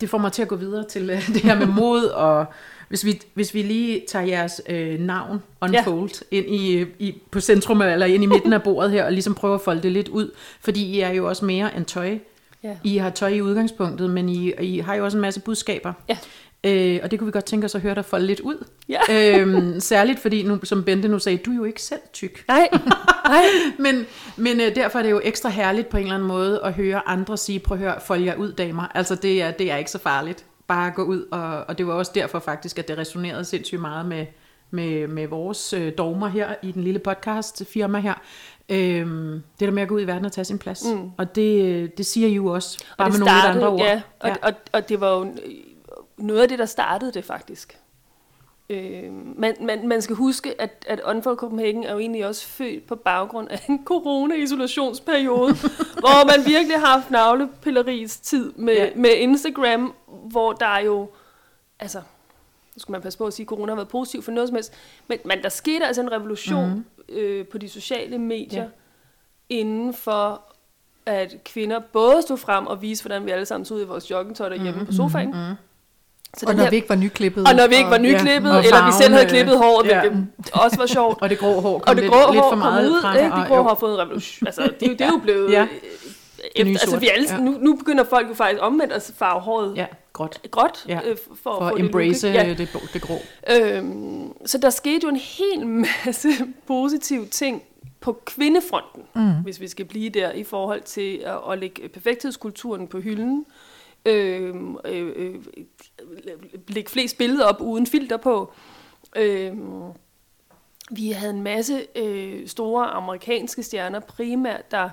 [0.00, 2.46] det får mig til at gå videre til øh, det her med mod, og
[2.88, 6.36] hvis vi, hvis vi lige tager jeres øh, navn, Unfold, ja.
[6.36, 9.34] ind i, øh, i, på centrum, eller ind i midten af bordet her, og ligesom
[9.34, 10.30] prøve at folde det lidt ud,
[10.60, 12.18] fordi I er jo også mere end tøj.
[12.62, 12.76] Ja.
[12.84, 15.92] I har tøj i udgangspunktet, men I, I har jo også en masse budskaber.
[16.08, 16.18] Ja.
[16.64, 18.64] Øh, og det kunne vi godt tænke os at høre dig folde lidt ud.
[18.88, 19.00] Ja.
[19.40, 22.44] øhm, særligt fordi, nu, som Bente nu sagde, du er jo ikke selv tyk.
[22.48, 22.68] Nej,
[23.24, 23.44] nej.
[23.78, 26.72] Men, men øh, derfor er det jo ekstra herligt på en eller anden måde at
[26.72, 28.82] høre andre sige, prøv at høre, fold jer ud, damer.
[28.94, 30.44] Altså det er, det er ikke så farligt.
[30.66, 34.06] Bare gå ud, og, og det var også derfor faktisk, at det resonerede sindssygt meget
[34.06, 34.26] med,
[34.70, 38.14] med, med vores øh, dogmer her i den lille podcast firma her.
[38.68, 40.84] Øhm, det der med at gå ud i verden og tage sin plads.
[40.94, 41.10] Mm.
[41.18, 43.64] Og det, øh, det siger I jo også, bare og med det nogle lidt startede,
[43.64, 43.80] andre ord.
[43.80, 44.34] Ja, og, ja.
[44.42, 45.26] Og, og det var jo
[46.16, 47.78] noget af det, der startede det faktisk.
[48.70, 52.86] Øh, man, man, man skal huske, at, at Unfold Copenhagen er jo egentlig også født
[52.86, 55.54] på baggrund af en corona-isolationsperiode,
[56.02, 58.88] hvor man virkelig har haft navlepilleris tid med, Ja.
[58.96, 61.10] med Instagram, hvor der er jo,
[61.80, 61.98] altså,
[62.76, 64.54] nu skal man passe på at sige, at corona har været positiv for noget som
[64.54, 64.72] helst,
[65.08, 66.84] men, men der skete altså en revolution mm-hmm.
[67.16, 68.68] øh, på de sociale medier, Ja.
[68.68, 68.70] ja.
[69.48, 70.42] inden for
[71.06, 74.10] at kvinder både stod frem og viste, hvordan vi alle sammen så ud i vores
[74.10, 74.86] joggingtøj derhjemme mm-hmm.
[74.86, 75.30] på sofaen.
[75.30, 75.54] Mm-hmm.
[76.38, 77.48] Så Og når her, vi ikke var nyklippet.
[77.48, 79.86] og når vi ikke var nyklippet, og ja, eller vi selv havde øh, klippet håret,
[79.86, 80.00] ja.
[80.00, 81.18] hvilket også var sjovt.
[81.22, 83.16] Og det grå hår kom og det grå lidt hår for meget kom ud, frem.
[83.24, 83.36] ikke?
[83.36, 84.46] Det grå hår har fået en revolution.
[84.46, 85.52] Altså, det, er det er jo blevet...
[85.52, 85.60] Ja.
[85.60, 85.66] ja.
[86.56, 87.34] Efter, altså, vi alle, Ja.
[87.34, 87.40] ja.
[87.40, 90.40] nu, nu begynder folk jo faktisk omvendt at farve håret Ja, gråt.
[90.50, 91.00] gråt, Ja.
[91.06, 92.62] øh, for, For at embrace det, look, ikke?
[92.62, 93.14] det, det, det grå.
[93.48, 93.76] ja.
[93.78, 95.66] øhm, Så der skete jo en hel
[96.06, 96.28] masse
[96.66, 97.62] positive ting
[98.00, 99.30] på kvindefronten, mm.
[99.44, 103.36] hvis vi skal blive der, i forhold til at, at lægge perfekthedskulturen på hylden.
[103.38, 103.44] Øhm,
[104.04, 105.34] øh, øh,
[106.68, 108.52] lægge flest billeder op uden filter på.
[109.16, 109.92] Øhm,
[110.90, 114.90] vi havde en masse øh, store amerikanske stjerner, primært, der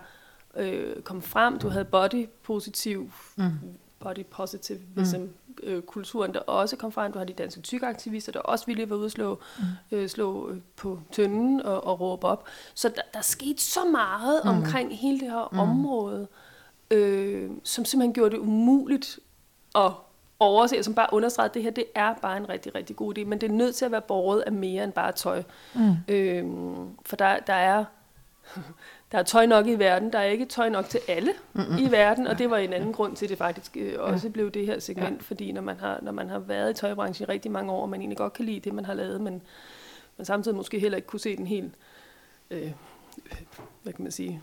[0.58, 1.60] øh, kom frem.
[1.60, 3.52] Du havde body positiv, mm.
[4.00, 5.34] body positivism, mm.
[5.64, 7.12] øh, kulturen, der også kom frem.
[7.12, 9.98] Du har de danske tykaktivister, der også ville være ude og slå, mm.
[9.98, 12.46] øh, slå øh, på tønden og, og råbe op.
[12.74, 14.50] Så der, der skete så meget mm.
[14.50, 15.60] omkring hele det her mm.
[15.60, 16.28] område, øh,
[17.64, 19.20] som simpelthen gjorde det umuligt
[19.76, 19.92] at
[20.40, 23.26] overse, som bare understregede, at det her det er bare en rigtig, rigtig god idé,
[23.26, 25.44] men det er nødt til at være båret af mere end bare tøj.
[25.74, 25.96] Mm.
[26.08, 27.86] Øhm, for der, der er
[29.12, 31.78] der er tøj nok i verden, der er ikke tøj nok til alle Mm-mm.
[31.78, 34.32] i verden, og det var en anden grund til, at det faktisk øh, også ja.
[34.32, 35.22] blev det her segment, ja.
[35.22, 37.90] fordi når man, har, når man har været i tøjbranchen i rigtig mange år, og
[37.90, 39.42] man egentlig godt kan lide det, man har lavet, men,
[40.18, 41.74] men samtidig måske heller ikke kunne se den helt,
[42.52, 42.72] øh,
[43.84, 44.42] hvad kan man sige,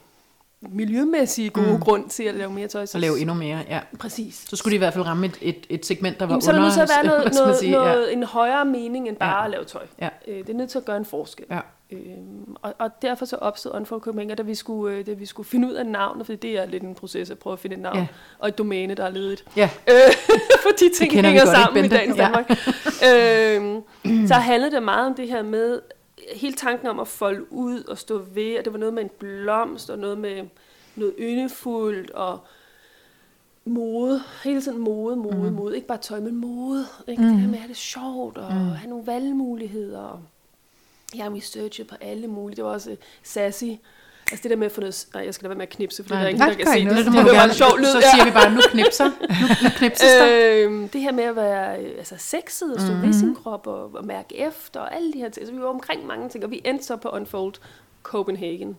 [0.61, 1.81] miljømæssige gode mm.
[1.81, 2.87] grund til at lave mere tøj.
[2.87, 3.81] Så lave endnu mere, ja.
[3.99, 4.45] Præcis.
[4.49, 6.51] Så skulle de i hvert fald ramme et, et, et segment, der var Jamen, så
[6.51, 6.67] er der under...
[6.69, 8.13] nødt til at være noget, noget, sige, noget, ja.
[8.13, 9.45] en højere mening end bare Ja.
[9.45, 9.83] at lave tøj.
[10.01, 10.09] Ja.
[10.29, 11.45] Øh, det er nødt til at gøre en forskel.
[11.51, 11.61] Ja.
[11.93, 15.49] Øhm, og, og derfor så opstod Unfold Copenhagen, da vi, skulle, øh, da vi skulle
[15.49, 17.83] finde ud af navnet, for det er lidt en proces at prøve at finde et
[17.83, 18.07] navn, Ja.
[18.39, 19.45] og et domæne, der er ledigt.
[19.57, 19.71] Ja.
[19.89, 19.95] Øh,
[20.63, 22.23] for de ting hænger godt, ikke, sammen i dagens Ja.
[22.25, 22.51] Danmark.
[24.07, 25.81] øhm, så handlede det meget om det her med,
[26.37, 29.11] hele tanken om at folde ud og stå ved, og det var noget med en
[29.19, 30.45] blomst, og noget med
[30.97, 32.39] noget yndefuldt, og
[33.65, 35.57] mode, hele tiden mode, mode, mm.
[35.57, 37.23] mode, ikke bare tøj, men mode, ikke?
[37.23, 37.29] Mm.
[37.29, 38.59] det her med at have det sjovt, og mm.
[38.59, 40.21] have nogle valgmuligheder, og
[41.15, 43.65] jeg har researchet på alle mulige, det var også sassy,
[44.33, 45.07] Altså det der med at få noget...
[45.15, 46.65] Nej, jeg skal da være med at knipse, for Nej, det er det ingen, der
[46.65, 46.97] kan se det.
[46.97, 46.97] det.
[46.97, 47.85] Det, Det det var en sjov lyd.
[47.85, 49.05] Så siger vi bare, nu knipser.
[49.41, 50.65] Nu, nu knipses der.
[50.65, 53.07] Øhm, det her med at være øh, altså, sexet og stå mm-hmm.
[53.07, 55.47] ved sin krop og, og mærke efter og alle de her ting.
[55.47, 57.55] Så vi var omkring mange ting, og vi endte så på Unfold
[58.03, 58.77] Copenhagen.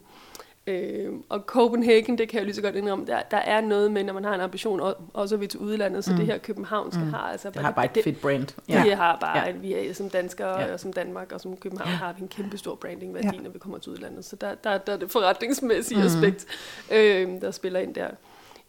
[0.69, 3.91] Øhm, og Copenhagen, det kan jeg jo lige så godt indrømme, der, der er noget
[3.91, 6.17] med, når man har en ambition, og, også at vi til udlandet, så mm.
[6.17, 7.09] det her københavnske mm.
[7.13, 7.49] har altså...
[7.49, 8.47] Det har bare et det, fedt brand.
[8.69, 8.83] Ja.
[8.85, 9.49] Det har bare, Ja.
[9.49, 10.73] at vi er som danskere Ja.
[10.73, 13.41] og som Danmark og som København har vi en kæmpe stor brandingværdi, ja.
[13.41, 14.25] når vi kommer til udlandet.
[14.25, 16.05] Så der, der, der er det forretningsmæssige mm.
[16.05, 16.45] aspekt,
[16.91, 18.07] øh, der spiller ind der.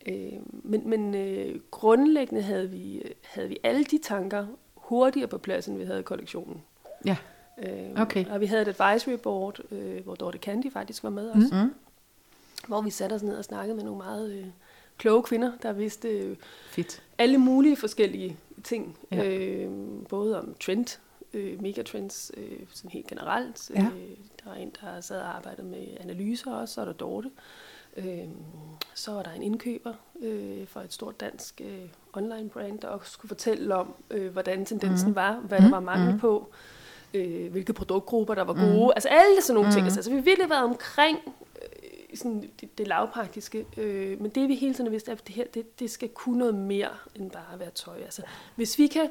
[0.08, 0.14] Øh,
[0.50, 5.78] men men øh, grundlæggende havde vi, havde vi alle de tanker hurtigere på plads, end
[5.78, 6.62] vi havde i kollektionen.
[7.06, 7.16] Ja.
[7.62, 8.24] Øh, Okay.
[8.30, 11.74] Og vi havde et advisory board, øh, hvor Dorte Candy faktisk var med os, Mm.
[12.66, 14.46] Hvor vi satte os ned og snakkede med nogle meget øh,
[14.98, 16.36] kloge kvinder, der vidste øh,
[16.70, 17.02] Fedt.
[17.18, 18.98] alle mulige forskellige ting.
[19.12, 19.24] Ja.
[19.24, 19.70] Øh,
[20.08, 20.98] både om trend,
[21.34, 23.70] øh, megatrends, øh, sådan helt generelt.
[23.74, 23.82] Ja.
[23.82, 27.30] Øh, der er en, der sad og arbejdede med analyser også, så er der Dorte.
[27.96, 28.18] Øh,
[28.94, 29.92] så var der en indkøber
[30.22, 31.78] øh, for et stort dansk øh,
[32.12, 35.10] online brand, der også skulle fortælle om, øh, hvordan tendensen Mhm.
[35.10, 35.16] mm.
[35.16, 35.64] var, hvad mm.
[35.64, 36.18] der var mangel Mhm.
[36.20, 36.48] på,
[37.14, 38.84] øh, hvilke produktgrupper, der var gode.
[38.84, 38.90] Mm.
[38.96, 39.72] Altså alle sådan nogle mm.
[39.72, 39.84] ting.
[39.84, 41.18] Altså, så vi har virkelig været omkring
[42.14, 43.66] sådan det, det lavpraktiske.
[43.76, 46.08] Øh, men det vi hele tiden har vidst, er, at det her det, det skal
[46.08, 47.96] kunne noget mere end bare at være tøj.
[48.00, 48.22] Altså,
[48.56, 49.08] hvis vi kan...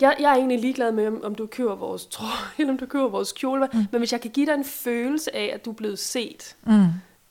[0.00, 2.86] Jeg, jeg er egentlig ligeglad med, om, om du køber vores trøje, eller om du
[2.86, 3.78] køber vores kjole, mm.
[3.92, 6.84] men hvis jeg kan give dig en følelse af, at du er blevet set, Mm.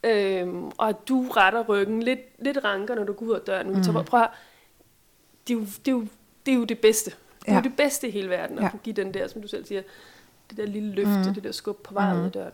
[0.09, 3.73] øhm, og at du retter ryggen lidt, lidt ranker, når du går ud af døren.
[3.73, 3.83] Mm.
[3.83, 4.29] Så prøv at,
[5.47, 6.07] det, er jo, det, er jo,
[6.45, 7.11] det er jo det bedste.
[7.11, 7.57] Det er Ja.
[7.57, 8.69] jo det bedste i hele verden, at Ja.
[8.69, 9.81] kunne give den der, som du selv siger,
[10.49, 11.33] det der lille løft, mm.
[11.33, 12.53] det der skub på vej ud af døren.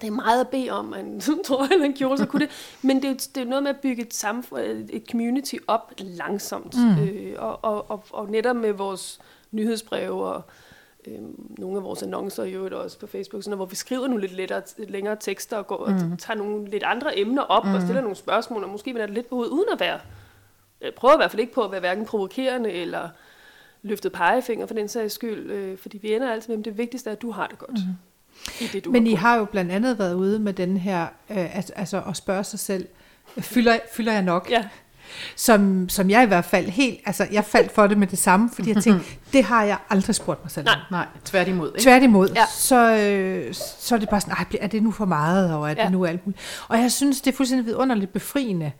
[0.00, 2.76] Det er meget at bede om, man tror, at en kjole, så kunne det.
[2.82, 5.92] Men det er, jo- det er noget med at bygge et, samfund, et community op
[5.98, 6.74] langsomt.
[6.76, 7.02] Mm.
[7.02, 10.42] Øh, og, og, og, og netop med vores nyhedsbreve og
[11.06, 11.18] øh,
[11.58, 14.32] nogle af vores annoncer i øvrigt også på Facebook, sådan, hvor vi skriver nogle lidt
[14.32, 18.16] lettere, længere tekster og, går, og tager nogle lidt andre emner op og stiller nogle
[18.16, 20.00] spørgsmål, og måske vender det lidt på hovedet, uden at være,
[20.80, 23.08] øh, prøver i hvert fald ikke på at være hverken provokerende eller
[23.82, 27.10] løftet pegefinger for den sags skyld, øh, fordi vi ender altid med, at det vigtigste
[27.10, 27.70] er, at du har det godt.
[27.70, 27.94] Mm.
[28.60, 29.20] I det, du Men I på.
[29.20, 32.58] har jo blandt andet været ude med den her, øh, altså, altså at spørge sig
[32.58, 32.86] selv,
[33.38, 34.46] fylder, fylder jeg nok?
[34.50, 34.64] Ja,
[35.36, 38.50] Som, som jeg i hvert fald helt, altså jeg faldt for det med det samme,
[38.54, 40.74] fordi jeg tænkte, det har jeg aldrig spurgt mig selv om.
[40.76, 40.84] Nej.
[40.90, 41.68] Nej, tværtimod.
[41.68, 41.80] Ikke?
[41.82, 42.44] Tværtimod, Ja.
[42.46, 45.74] så, øh, så er det bare sådan, "Ej, er det nu for meget, og er
[45.78, 45.82] Ja.
[45.84, 46.42] det nu alt muligt?
[46.68, 48.72] Og jeg synes, det er fuldstændig vidunderligt befriende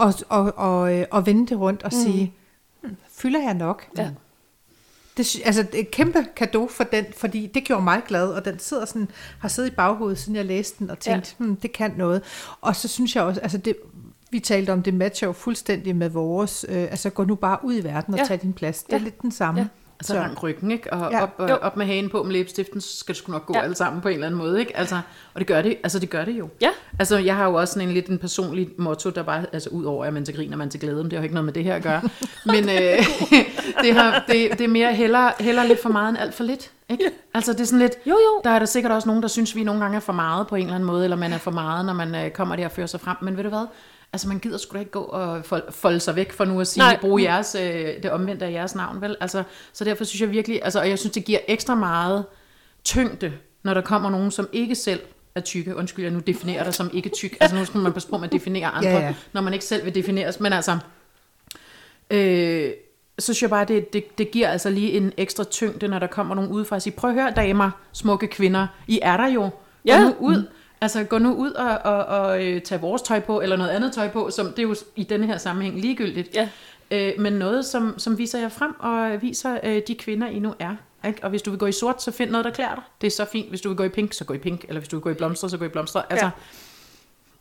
[0.00, 2.00] at, og, og, øh, at vende det rundt og mm.
[2.02, 2.32] sige,
[2.82, 3.86] "Hmm, fylder jeg nok?
[3.98, 4.08] ja.
[5.16, 8.44] Det, altså, det er et kæmpe gave for den, fordi det gjorde mig glad, og
[8.44, 11.44] den sidder sådan, har siddet i baghovedet, siden jeg læste den, og tænkt, ja.
[11.44, 12.22] hmm, det kan noget.
[12.60, 13.76] Og så synes jeg også, altså det,
[14.30, 17.74] vi talte om, det matcher jo fuldstændig med vores, øh, altså gå nu bare ud
[17.74, 18.24] i verden og ja.
[18.24, 18.28] Ja.
[18.28, 18.82] tag din plads.
[18.82, 19.04] Det er Ja.
[19.04, 19.60] lidt den samme.
[19.60, 19.66] Så
[20.00, 20.92] Altså, rank ryggen, ikke?
[20.92, 21.22] Og Ja.
[21.22, 21.54] op, og, Jo.
[21.54, 23.62] op med hagen på med læbestiften, så skal det sgu nok gå Ja.
[23.62, 24.76] alle sammen på en eller anden måde, ikke?
[24.76, 24.94] Altså,
[25.34, 26.48] og det gør det, altså det gør det jo.
[26.60, 26.68] Ja.
[26.98, 29.84] Altså, jeg har jo også sådan en lidt en personlig motto, der bare, altså ud
[29.84, 31.52] over, at man til griner, man til glæde, men det har jo ikke noget med
[31.52, 32.00] det her at gøre.
[32.46, 33.06] Men øh,
[33.82, 36.70] det, har, det, det er mere heller, heller lidt for meget end alt for lidt,
[36.88, 37.04] ikke?
[37.04, 37.10] Ja.
[37.34, 38.40] Altså, det er sådan lidt, Jo, jo.
[38.44, 40.56] der er der sikkert også nogen, der synes, vi nogle gange er for meget på
[40.56, 42.70] en eller anden måde, eller man er for meget, når man øh, kommer der og
[42.72, 43.16] fører sig frem.
[43.22, 43.66] Men ved du hvad?
[44.12, 46.66] Altså, man gider sgu da ikke gå og fol- folde sig væk for nu at
[46.66, 46.98] sige, Nej.
[47.00, 49.16] bruge jeres, øh, det omvendte af jeres navn, vel?
[49.20, 49.42] Altså,
[49.72, 52.24] så derfor synes jeg virkelig, altså, og jeg synes, det giver ekstra meget
[52.84, 55.00] tyngde, når der kommer nogen, som ikke selv
[55.34, 55.76] er tykke.
[55.76, 57.36] Undskyld, jeg nu definerer dig som ikke tyk.
[57.40, 59.14] Altså, nu skal man passe på, at man definerer andre, Ja, ja.
[59.32, 60.40] når man ikke selv vil defineres.
[60.40, 60.78] Men altså,
[62.10, 62.70] øh,
[63.18, 66.06] så synes jeg bare, det, det, det giver altså lige en ekstra tyngde, når der
[66.06, 69.42] kommer nogen udefra og siger, prøv at høre, damer, smukke kvinder, I er der jo.
[69.42, 69.50] Gå
[69.84, 70.00] Ja.
[70.04, 70.46] nu ud.
[70.80, 73.92] Altså, gå nu ud og, og, og øh, tage vores tøj på, eller noget andet
[73.92, 76.34] tøj på, som det er jo i denne her sammenhæng ligegyldigt.
[76.34, 76.48] Ja.
[76.90, 80.54] Øh, men noget, som, som viser jer frem, og viser øh, de kvinder, I nu
[80.58, 80.76] er.
[81.06, 81.24] Ikke?
[81.24, 82.82] Og hvis du vil gå i sort, så find noget, der klæder dig.
[83.00, 83.48] Det er så fint.
[83.48, 84.64] Hvis du vil gå i pink, så gå i pink.
[84.68, 86.02] Eller hvis du vil gå i blomster, så gå i blomster.
[86.10, 86.30] Altså, Ja.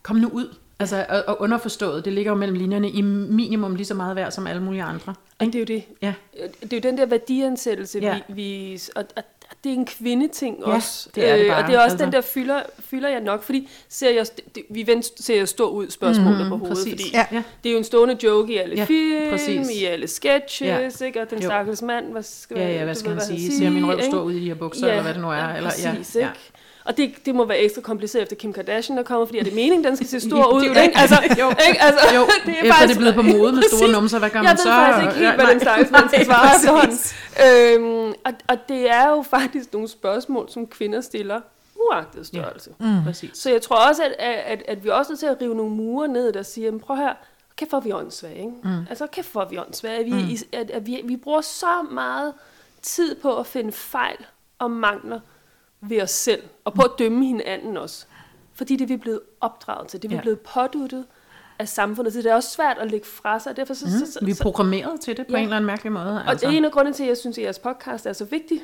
[0.04, 0.56] kom nu ud.
[0.80, 4.32] Altså, og, og underforstået, det ligger jo mellem linjerne i minimum lige så meget værd
[4.32, 5.14] som alle mulige andre.
[5.40, 5.84] Og det er jo det.
[6.02, 6.14] Ja.
[6.62, 8.20] Det er jo den der værdiansættelse, Ja.
[8.28, 9.24] vi, vi og, og
[9.64, 11.10] det er en kvindeting Ja, også.
[11.16, 12.06] det er det Øh, bare, og det er også altså.
[12.06, 14.26] den der, fylder, fylder jeg nok, fordi ser jeg,
[14.70, 16.92] vi vent, ser jeg stå ud spørgsmålet mm, på hovedet, præcis.
[16.94, 17.26] fordi Ja.
[17.32, 17.44] Ja.
[17.64, 19.70] det er jo en stående joke i alle Ja, film, præcis.
[19.70, 21.06] i alle sketches, Ja.
[21.06, 21.22] ikke?
[21.22, 23.58] og den stakkels mand, hvad skal, Ja, ja, hvad skal ved, han han sige?
[23.58, 25.36] Ser min røv stå ud i de her bukser, eller hvad det nu er?
[25.36, 26.40] Ja, eller, præcis, ja, ikke?
[26.86, 29.54] Og det, det må være ekstra kompliceret efter Kim Kardashian er kommet, fordi er det
[29.54, 30.62] meningen, den skal se stor Det er ud?
[30.76, 30.84] det.
[30.84, 30.98] Ikke?
[30.98, 31.50] Altså, Jo.
[31.50, 31.82] ikke?
[31.82, 34.30] Altså, Jo, det er efter faktisk, det er blevet på mode med store numser, hvad
[34.30, 34.70] gør Jeg man ved så?
[34.70, 36.98] faktisk ikke helt, hvad den stakkels mand skal svare efterhånden.
[37.46, 41.42] Øhm, og, og det er jo faktisk nogle spørgsmål, som kvinder stiller,
[41.92, 42.70] uagtet størrelse.
[42.80, 42.86] Ja.
[42.86, 43.04] Mm.
[43.04, 43.30] Præcis.
[43.38, 44.12] Så jeg tror også, at,
[44.46, 46.80] at, at vi er også nødt til at rive nogle mure ned, der siger, "Men
[46.80, 47.14] prøv her,
[47.56, 48.52] kæft hvor er vi åndssvage, ikke?
[48.64, 48.70] Mm.
[48.90, 50.00] Altså, kæft hvor er vi åndssvage.
[50.00, 50.38] At vi, mm.
[50.60, 52.34] at, at vi, vi bruger så meget
[52.82, 54.18] tid på at finde fejl
[54.60, 55.20] og mangler
[55.90, 58.06] ved os selv, og på at dømme hinanden også.
[58.54, 61.06] fordi det vi er blevet opdraget til, det vi er blevet påduttet
[61.60, 63.58] af samfundet, så det er også svært at lægge fra sig.
[63.58, 65.38] Derfor så, mm, så, så, vi er programmeret til det på ja.
[65.38, 66.24] en eller anden mærkelig måde.
[66.28, 66.32] Altså.
[66.32, 68.26] Og det er en af grundene til, at jeg synes, at jeres podcast er så
[68.26, 68.62] vigtig.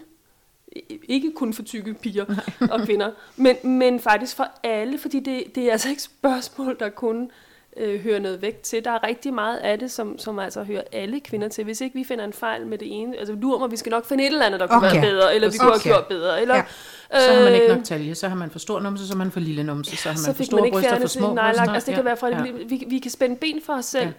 [1.04, 2.26] Ikke kun for tykke piger
[2.72, 6.90] og kvinder, men, men faktisk for alle, fordi det, det er altså ikke spørgsmål, der
[6.90, 7.32] kun
[7.78, 8.86] øh, hører noget vægt til.
[8.86, 11.64] Der er rigtig meget af det, som, som altså hører alle kvinder til.
[11.64, 14.06] Hvis ikke vi finder en fejl med det ene, altså lurer mig, vi skal nok
[14.06, 15.02] finde et eller andet, der kunne okay.
[15.02, 15.66] være bedre, eller vi okay.
[15.66, 16.42] kunne have gjort bedre.
[16.42, 16.64] Eller, ja.
[17.20, 19.18] Så har man ikke øh, nok talje, så har man for stor numse, så har
[19.18, 21.74] man for lille numse, så har man så for store bryster, for små bryster.
[21.74, 22.42] Altså det kan være fra, ja.
[22.68, 24.12] vi, vi kan spænde ben for os selv, ja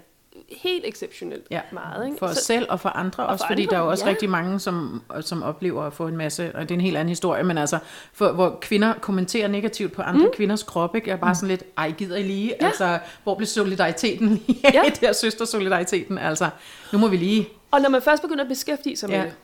[0.56, 1.60] helt exceptionelt ja.
[1.72, 2.06] meget.
[2.06, 2.18] Ikke?
[2.18, 3.90] For os så, selv og for andre og også, for fordi andre, der er jo
[3.90, 4.10] også ja.
[4.10, 7.08] rigtig mange, som, som oplever at få en masse, og det er en helt anden
[7.08, 7.78] historie, men altså,
[8.12, 10.32] for, hvor kvinder kommenterer negativt på andre mm.
[10.36, 11.08] kvinders krop, ikke?
[11.08, 11.34] jeg er bare mm.
[11.34, 12.54] sådan lidt, ej, gider I lige?
[12.60, 12.66] Ja.
[12.66, 14.82] Altså, hvor bliver solidariteten lige ja.
[14.90, 16.18] det her søstersolidariteten?
[16.18, 16.50] Altså,
[16.92, 17.48] nu må vi lige...
[17.70, 19.16] Og når man først begynder at beskæftige sig ja.
[19.16, 19.34] med det,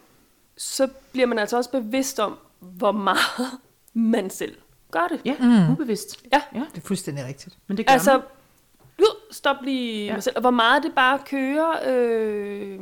[0.57, 3.51] så bliver man altså også bevidst om, hvor meget
[3.95, 4.55] man selv
[4.91, 5.21] gør det.
[5.25, 5.73] Ja, mm.
[5.73, 6.25] ubevidst.
[6.33, 6.41] Ja.
[6.55, 6.63] ja.
[6.75, 7.57] Det er fuldstændig rigtigt.
[7.67, 8.23] Men det gør altså, man
[9.30, 10.12] stop lige ja.
[10.12, 10.36] mig selv.
[10.36, 12.78] Og hvor meget det bare kører øh,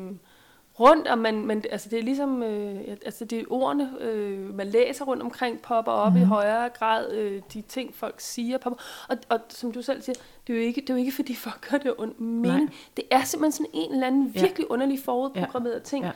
[0.80, 4.66] rundt, og man, man, altså det er ligesom, øh, altså det er ordene, øh, man
[4.66, 6.18] læser rundt omkring, popper op mm.
[6.18, 6.28] i mhm.
[6.28, 8.82] højere grad, øh, de ting folk siger, popper.
[9.08, 10.14] Og, og som du selv siger,
[10.46, 12.74] det er jo ikke, det er jo ikke fordi folk gør det ondt mening.
[12.96, 14.72] Det er simpelthen sådan en eller anden virkelig ja.
[14.74, 15.80] underlig forudprogrammeret ja.
[15.80, 16.10] ting, ja.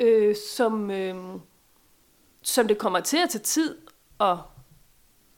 [0.00, 1.14] Øh, som, øh,
[2.42, 3.76] som det kommer til at tage tid
[4.20, 4.36] at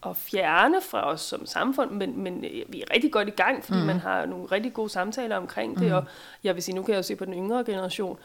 [0.06, 3.64] at fjerne fra os som samfund, men, men øh, vi er rigtig godt i gang,
[3.64, 3.86] fordi mm.
[3.86, 5.94] man har nogle rigtig gode samtaler omkring det, mm.
[5.94, 6.04] og
[6.44, 8.18] jeg vil sige, nu kan jeg jo se på den yngre generation,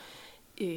[0.62, 0.68] øh,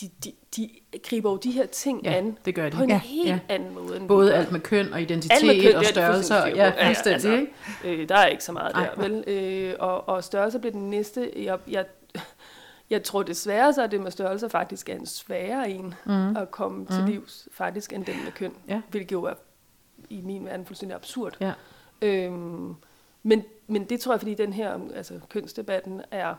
[0.00, 0.70] de, de, de,
[1.02, 2.76] griber jo de her ting ja, an det gør de.
[2.76, 3.38] på en ja, helt ja.
[3.48, 3.96] anden måde.
[3.96, 6.34] End Både alt med køn og identitet med køn, og størrelse.
[6.34, 7.52] Ja, ja, altså, ikke?
[7.84, 9.24] Øh, der er ikke så meget Ej, der, vel?
[9.26, 11.32] Øh, og, og størrelse bliver den næste.
[11.36, 11.84] Jeg, jeg,
[12.90, 16.36] jeg tror desværre så, at det med størrelse faktisk er en sværere en mm.
[16.36, 16.86] at komme mm.
[16.86, 18.52] til livs, faktisk, end den med køn.
[18.68, 18.80] Ja.
[18.90, 19.34] Hvilket jo er
[20.10, 21.36] i min verden fuldstændig absurd.
[21.40, 21.52] Ja.
[22.02, 22.74] Øhm,
[23.22, 26.34] men, men det tror jeg, fordi den her altså, kønsdebatten er...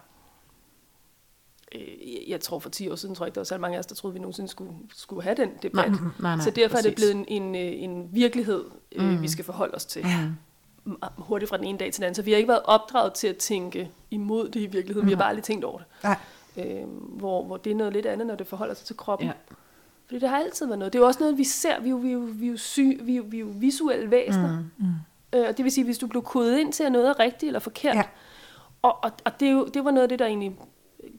[1.76, 3.80] Øh, jeg tror for 10 år siden, tror jeg ikke, der var så mange af
[3.80, 5.92] os, der troede, vi nogensinde skulle, skulle have den debat.
[5.92, 6.86] Nej, nej, nej, så derfor præcis.
[6.86, 9.22] er det blevet en, en, øh, en virkelighed, øh, mm.
[9.22, 10.06] vi skal forholde os til.
[10.06, 10.98] Mm.
[11.18, 12.16] Hurtigt fra den ene dag til den anden.
[12.16, 15.02] Så vi har ikke været opdraget til at tænke imod det i virkeligheden.
[15.02, 15.08] Mm.
[15.08, 15.88] Vi har bare aldrig tænkt over det.
[16.04, 16.18] Nej.
[16.58, 19.28] Øhm, hvor, hvor det er noget lidt andet, når det forholder sig til kroppen.
[19.28, 19.34] Ja.
[20.10, 20.94] Fordi det har altid været noget.
[20.94, 21.80] Det er jo også noget, vi ser.
[21.80, 23.42] Vi er jo, vi er jo, vi er jo, syg, vi er jo, vi er
[23.42, 24.60] jo visuelle væsener.
[24.60, 24.94] Mm, mm.
[25.40, 27.48] Øh, og det vil sige, hvis du blev kodet ind til, at noget er rigtigt
[27.48, 27.96] eller forkert.
[27.96, 28.04] Ja.
[28.82, 30.58] Og, og, og det, er jo, det var noget af det, der egentlig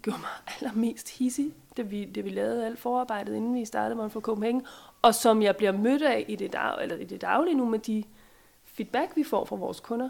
[0.02, 0.30] gjorde mig
[0.60, 4.66] allermest hissig, det vi, det vi lavede alt forarbejdet, inden vi startede med for Copenhagen.
[5.02, 7.78] Og som jeg bliver mødt af i det, dag, eller i det daglige nu med
[7.78, 8.04] de
[8.64, 10.08] feedback, vi får fra vores kunder,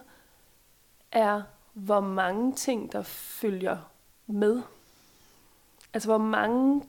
[1.13, 3.77] er, hvor mange ting, der følger
[4.27, 4.63] med.
[5.95, 6.83] Altså, hvor mange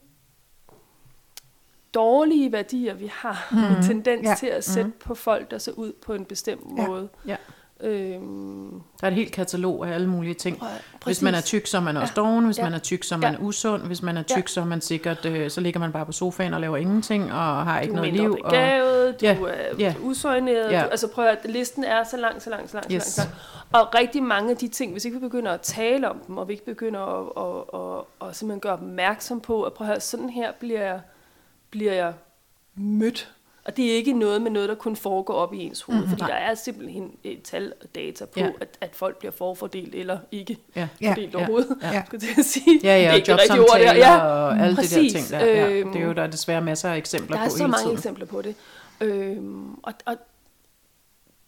[1.94, 3.78] dårlige værdier, vi har, mm.
[3.78, 4.36] en tendens ja.
[4.36, 4.94] til at sætte mm.
[5.06, 6.88] på folk, der ser ud på en bestemt ja.
[6.88, 7.10] måde.
[7.28, 7.36] Ja.
[7.84, 10.60] Øhm, der er et helt katalog af alle mulige ting.
[10.60, 10.80] Præcis.
[11.06, 12.22] Hvis man er tyk, så er man også ja.
[12.22, 12.46] doven.
[12.46, 12.64] Hvis ja.
[12.64, 13.40] man er tyk, så er man ja.
[13.40, 13.82] usund.
[13.82, 14.48] Hvis man er tyk, ja.
[14.48, 17.66] så er man sikkert, øh, så ligger man bare på sofaen og laver ingenting og
[17.66, 18.30] har ikke noget liv.
[18.30, 19.36] Du er begavet, du ja.
[19.36, 19.94] er ja.
[20.02, 20.72] usøjneret.
[20.72, 20.84] Ja.
[20.84, 23.04] Du, altså prøv at listen er så lang, så lang, så lang, yes.
[23.04, 23.36] så lang.
[23.72, 26.48] Og rigtig mange af de ting, hvis ikke vi begynder at tale om dem, og
[26.48, 29.90] vi ikke begynder at, at, at, at, at simpelthen gøre opmærksom på, at prøv at
[29.90, 31.00] høre, sådan her bliver jeg
[31.72, 32.14] bliver jeg
[32.76, 33.32] mødt.
[33.66, 36.10] Og det er ikke noget med noget, der kun foregår op i ens hoved, mm,
[36.10, 38.50] fordi der er simpelthen et tal og data på, ja.
[38.62, 40.88] at, at folk bliver forfordelt eller ikke ja.
[41.08, 41.38] fordelt ja.
[41.38, 42.04] overhovedet, ja.
[42.08, 42.80] skulle jeg sige.
[42.84, 44.18] Ja, ja, og jobsamtaler ja.
[44.18, 45.46] og alle de der ting der.
[45.46, 45.70] Ja.
[45.70, 47.98] Det er jo, der er desværre masser af eksempler på Der er så mange tiden.
[47.98, 48.56] eksempler på det.
[49.02, 50.16] Øhm, og, og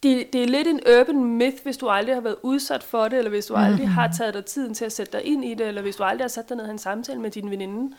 [0.04, 3.18] det, det er lidt en urban myth, hvis du aldrig har været udsat for det,
[3.18, 3.94] eller hvis du aldrig mm.
[3.94, 6.24] har taget dig tiden til at sætte dig ind i det, eller hvis du aldrig
[6.24, 7.96] har sat dig ned og en samtale med din veninde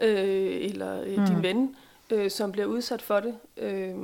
[0.00, 1.26] øh, eller øh, mm.
[1.26, 1.76] din ven,
[2.10, 3.34] øh, som bliver udsat for det.
[3.56, 3.94] Øh,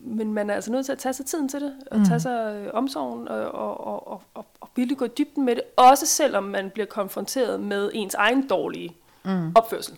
[0.00, 2.04] men man er altså nødt til at tage sig tiden til det, og mm.
[2.04, 5.54] tage sig øh, omsorgen, og, og, og, og, og, og virkelig gå i dybden med
[5.54, 9.52] det, også selvom man bliver konfronteret med ens egen dårlige mm.
[9.54, 9.94] opførsel,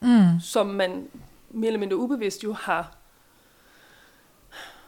[0.00, 0.40] mm.
[0.40, 1.08] som man
[1.50, 2.96] mere eller mindre ubevidst jo har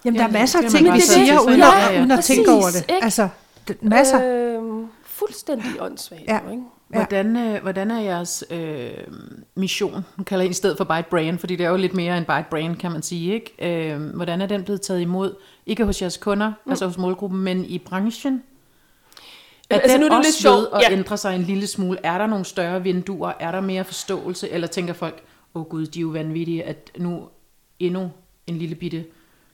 [0.05, 2.67] Jamen, der er masser af ting, vi siger, uden, ja, at, uden at tænke over
[2.67, 2.81] det.
[2.81, 3.05] Ikke?
[3.05, 3.29] Altså,
[3.81, 4.21] masser.
[4.25, 6.23] Øh, fuldstændig åndssvagt.
[6.29, 6.41] Ja.
[6.51, 6.63] ikke?
[6.89, 8.91] Hvordan, øh, hvordan er jeres øh,
[9.55, 12.27] mission, man kalder I stedet for Byte Brain, fordi det er jo lidt mere end
[12.27, 13.93] Byte Brain, kan man sige, ikke?
[13.93, 15.35] Øh, hvordan er den blevet taget imod,
[15.67, 16.71] ikke hos jeres kunder, mm.
[16.71, 18.43] altså hos målgruppen, men i branchen?
[19.71, 20.69] Er altså, den nu er det også lidt sjovt.
[20.75, 20.93] at ja.
[20.93, 21.99] ændre sig en lille smule?
[22.03, 23.33] Er der nogle større vinduer?
[23.41, 24.51] Er der mere forståelse?
[24.51, 25.23] Eller tænker folk,
[25.55, 27.29] åh oh gud, de er jo vanvittige, at nu
[27.79, 28.11] endnu
[28.47, 29.05] en lille bitte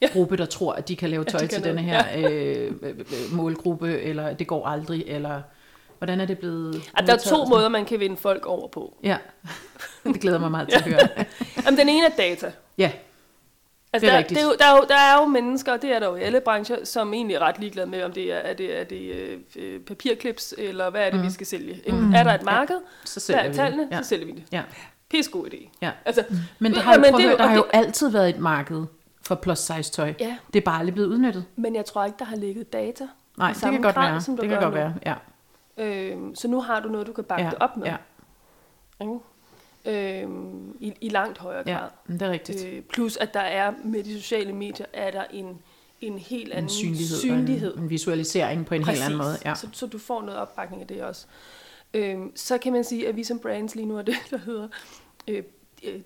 [0.03, 0.09] ja.
[0.13, 2.31] gruppe, der tror, at de kan lave tøj ja, til denne her ja.
[2.31, 5.43] øh, øh, øh, målgruppe, eller det går aldrig, eller
[6.03, 8.97] Hvordan er det blevet at Der er to måder, man kan vinde folk over på.
[9.03, 9.17] Ja,
[10.05, 11.09] det glæder mig meget til at høre.
[11.67, 12.53] Jamen, den ene er data.
[12.79, 12.91] Ja.
[13.93, 14.39] Altså, Det er der, rigtigt.
[14.41, 16.17] det er jo, der, er jo, der er jo mennesker, og det er der jo
[16.17, 18.85] i alle brancher, som egentlig er ret ligeglade med, om det er, er, det, er
[18.85, 21.27] det, øh, øh, papirklips, eller hvad er det, mm.
[21.27, 21.81] vi skal sælge.
[21.89, 22.15] Mm.
[22.15, 23.89] Er der et marked, Så der sælger er vi tallene.
[23.91, 24.03] Ja.
[24.03, 24.43] så sælger vi det.
[24.53, 24.63] Ja.
[25.11, 25.69] Pisse god idé.
[25.83, 25.91] Ja.
[26.05, 26.25] Altså,
[26.59, 28.85] Men der har, jo, men det- høre, der har jo altid været et marked
[29.23, 30.15] for plus size tøj.
[30.21, 30.37] Ja.
[30.53, 31.45] Det er bare aldrig blevet udnyttet.
[31.57, 33.05] Men jeg tror ikke, der har ligget data.
[33.39, 34.19] Nej, det kan godt grad, være.
[34.21, 34.81] Det der kan godt nu.
[34.81, 35.15] være, ja.
[35.77, 37.51] Øhm, så nu har du noget, du kan bakke ja.
[37.51, 37.87] det op med.
[37.87, 37.97] Ja,
[39.01, 39.19] Ikke?
[39.85, 41.89] Øhm, i, I langt højere ja, grad.
[42.07, 42.65] men det er rigtigt.
[42.65, 45.59] Øh, plus at der er med de sociale medier, er der en,
[46.01, 47.77] en helt anden En synlighed, synlighed.
[47.77, 49.39] En, en visualisering på en helt anden måde.
[49.45, 49.55] Ja.
[49.55, 51.27] Så, så du får noget opbakning af det også.
[51.95, 54.69] Øhm, så kan man sige, at vi som brands lige nu er det, der hedder
[55.29, 55.43] øh, øh,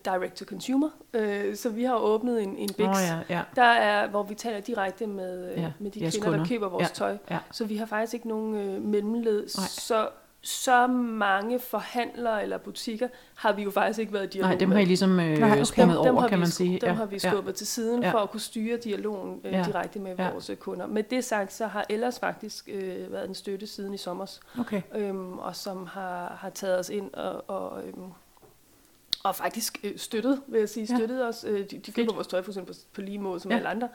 [0.04, 0.88] direct to consumer.
[1.14, 3.42] Øh, så vi har åbnet en, en Bix, Åh, ja, ja.
[3.56, 6.38] der er, hvor vi taler direkte med, øh, Ja, med de kvinder, kunder.
[6.38, 7.16] der køber vores Ja, tøj.
[7.30, 7.38] ja.
[7.52, 9.40] Så vi har faktisk ikke nogen øh, mellemled.
[9.58, 9.66] Nej.
[9.68, 10.08] Så,
[10.42, 14.70] så mange forhandlere eller butikker har vi jo faktisk ikke været i dialog Nej, dem
[14.70, 15.62] har I ligesom øh, Nej, okay.
[15.64, 16.78] sprunget dem over, kan vi, man sku- sige.
[16.80, 17.30] Dem ja, har vi ja.
[17.30, 18.10] skubbet til siden Ja.
[18.12, 19.62] for at kunne styre dialogen øh, Ja.
[19.66, 20.30] direkte med Ja.
[20.30, 20.86] vores øh, kunder.
[20.86, 24.26] Med det sagt, så har ellers faktisk øh, været en støtte siden i sommer,
[24.60, 24.82] Okay.
[24.94, 28.02] øhm, og som har, har taget os ind og, og, øhm,
[29.28, 30.96] og faktisk øh, støttet, vil jeg sige, Ja.
[30.96, 31.44] støttet os.
[31.48, 33.56] Øh, de, de køber vores tøj eksempel på, på lige måde som Ja.
[33.56, 33.88] alle andre.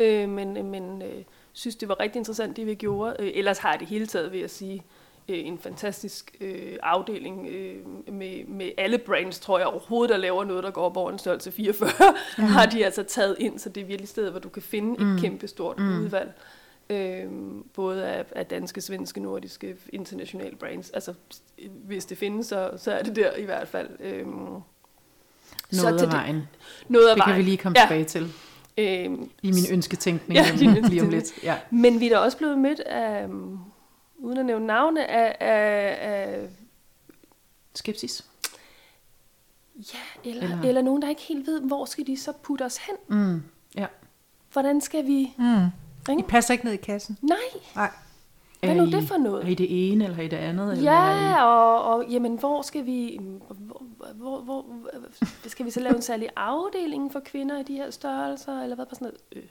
[0.00, 3.16] Øh, men men øh, synes, det var rigtig interessant, det vi gjorde.
[3.18, 4.82] Øh, ellers har jeg det hele taget, vil jeg sige,
[5.28, 7.76] øh, en fantastisk øh, afdeling øh,
[8.14, 11.18] med, med alle brands, tror jeg overhovedet, der laver noget, der går op over en
[11.18, 11.90] størrelse 44,
[12.38, 12.44] mm.
[12.56, 15.14] har de altså taget ind, så det er virkelig stedet, hvor du kan finde mm.
[15.14, 16.02] et kæmpe stort mm.
[16.02, 16.32] udvalg.
[16.90, 20.90] Øhm, både af, af danske, svenske, nordiske, internationale brands.
[20.90, 21.14] Altså,
[21.84, 23.88] hvis det findes, så, så er det der i hvert fald.
[25.72, 26.42] Så Noget til af det- vejen.
[26.88, 27.44] Noget af Det kan vejen.
[27.44, 27.86] vi lige komme ja.
[27.86, 28.32] tilbage til
[28.78, 31.12] Øhm, i min ønsketænkning Ja, din lige om ønsketænkning.
[31.12, 31.42] lidt.
[31.44, 31.58] Ja.
[31.70, 33.60] men vi er da også blevet mødt af, um,
[34.18, 36.48] uden at nævne navne, af, af, af
[37.74, 38.26] Skepsis.
[39.76, 42.62] ja, eller, Eller- eller, eller nogen, der ikke helt ved, hvor skal de så putte
[42.62, 42.94] os hen?
[43.18, 43.42] Mm.
[43.76, 43.86] Ja.
[44.52, 45.34] Hvordan skal vi...
[45.38, 45.66] Mm.
[46.10, 46.20] Ikke?
[46.20, 47.18] I passer ikke ned i kassen.
[47.22, 47.36] Nej,
[47.74, 47.90] Nej.
[48.60, 49.44] hvad er nu I- det for noget?
[49.44, 50.72] Er I det ene, eller er I det andet?
[50.72, 51.30] Eller er I...
[51.32, 53.20] Ja, og, og jamen, hvor skal vi...
[53.48, 53.82] Hvor,
[54.14, 54.64] hvor, hvor,
[55.46, 58.86] skal vi så lave en særlig afdeling for kvinder i de her størrelser, eller hvad
[58.86, 59.42] på sådan noget?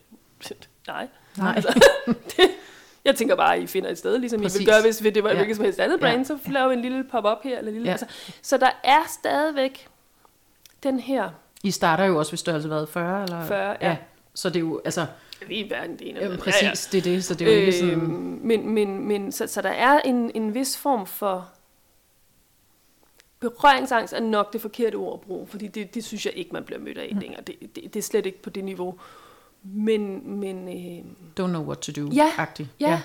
[0.52, 1.08] Øh, nej.
[1.38, 1.54] Nej.
[1.56, 2.50] Altså, det,
[3.06, 4.60] jeg tænker bare, at I finder et sted, ligesom I Præcis.
[4.60, 5.38] ville gøre, hvis det var et Ja.
[5.38, 6.02] hvilket som helst andet Ja.
[6.02, 7.58] brand, så laver vi en lille pop-up her.
[7.60, 7.92] Eller lille, Ja.
[7.92, 8.06] altså,
[8.42, 9.88] så der er stadigvæk
[10.84, 11.30] den her
[11.64, 13.24] I starter jo også ved størrelse hvad, 40?
[13.24, 13.46] Eller?
[13.46, 13.98] 40, ja.
[14.36, 15.06] Så det er jo, altså,
[15.48, 16.20] lige verden det ene.
[16.20, 17.94] jamen, præcis, det er det, så det er jo ikke sådan...
[17.94, 21.50] Øhm, men, men, men så, så der er en, en vis form for
[23.40, 26.64] berøringsangst er nok det forkerte ord at bruge, fordi det, det synes jeg ikke, man
[26.64, 27.42] bliver mødt af længere.
[27.42, 29.00] Det, det, det er slet ikke på det niveau.
[29.64, 31.06] Men, men øh,
[31.40, 32.70] Don't know what to do, Ja, agtig.
[32.80, 33.02] ja.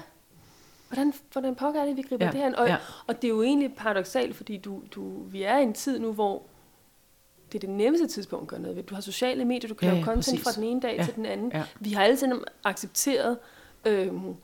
[0.88, 2.56] hvordan, hvordan er det, vi griber Ja, det her?
[2.56, 2.76] Og, ja.
[3.06, 6.12] og det er jo egentlig paradoxalt, fordi du, du, vi er i en tid nu,
[6.12, 6.42] hvor
[7.52, 8.82] det er det nemmeste tidspunkt at gøre noget ved.
[8.82, 10.44] Du har sociale medier, du kan Ja, lave content præcis.
[10.44, 11.50] fra den ene dag Ja, til den anden.
[11.54, 11.62] ja.
[11.80, 13.38] Vi har alle sammen accepteret,
[13.84, 14.34] øhm,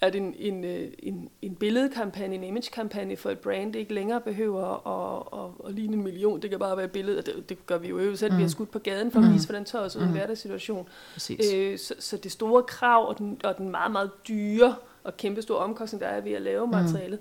[0.00, 4.86] at en, en, øh, en, en billedkampagne, en imagekampagne for et brand ikke længere behøver
[4.88, 6.42] at, at, at ligne en million.
[6.42, 8.32] Det kan bare være et billede, og det, det gør vi jo øvrigt selv.
[8.32, 8.38] Mm.
[8.38, 10.88] Vi har skudt på gaden for at vise, hvordan tøjet så ud i en hverdagssituation.
[11.12, 11.52] Præcis.
[11.54, 14.74] Øh, så, så det store krav og den, og den meget, meget dyre
[15.04, 17.18] og kæmpe store omkostning, der er ved at lave materialet,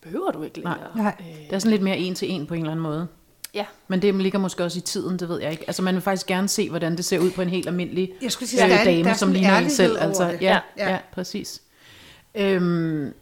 [0.00, 0.96] behøver du ikke længere.
[0.96, 1.16] Nej.
[1.20, 3.06] Øh, Det er sådan lidt mere en til en på en eller anden måde.
[3.54, 3.64] Ja.
[3.88, 5.64] Men det ligger måske også i tiden, det ved jeg ikke.
[5.66, 8.32] Altså man vil faktisk gerne se, hvordan det ser ud på en helt almindelig Jeg
[8.32, 9.98] skulle sige, øh, der er en- der dame, er som ligner en selv.
[10.00, 10.42] Altså, det.
[10.42, 10.84] ja, Ja.
[10.86, 10.90] ja.
[10.92, 11.62] ja, præcis.
[12.34, 13.14] Øhm,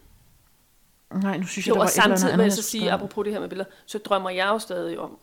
[1.21, 2.55] nej, nu synes jeg, Jo, der var og et eller andet samtidig jeg jeg så
[2.55, 5.17] skulle sige, apropos det her med billeder, så drømmer jeg jo stadig om,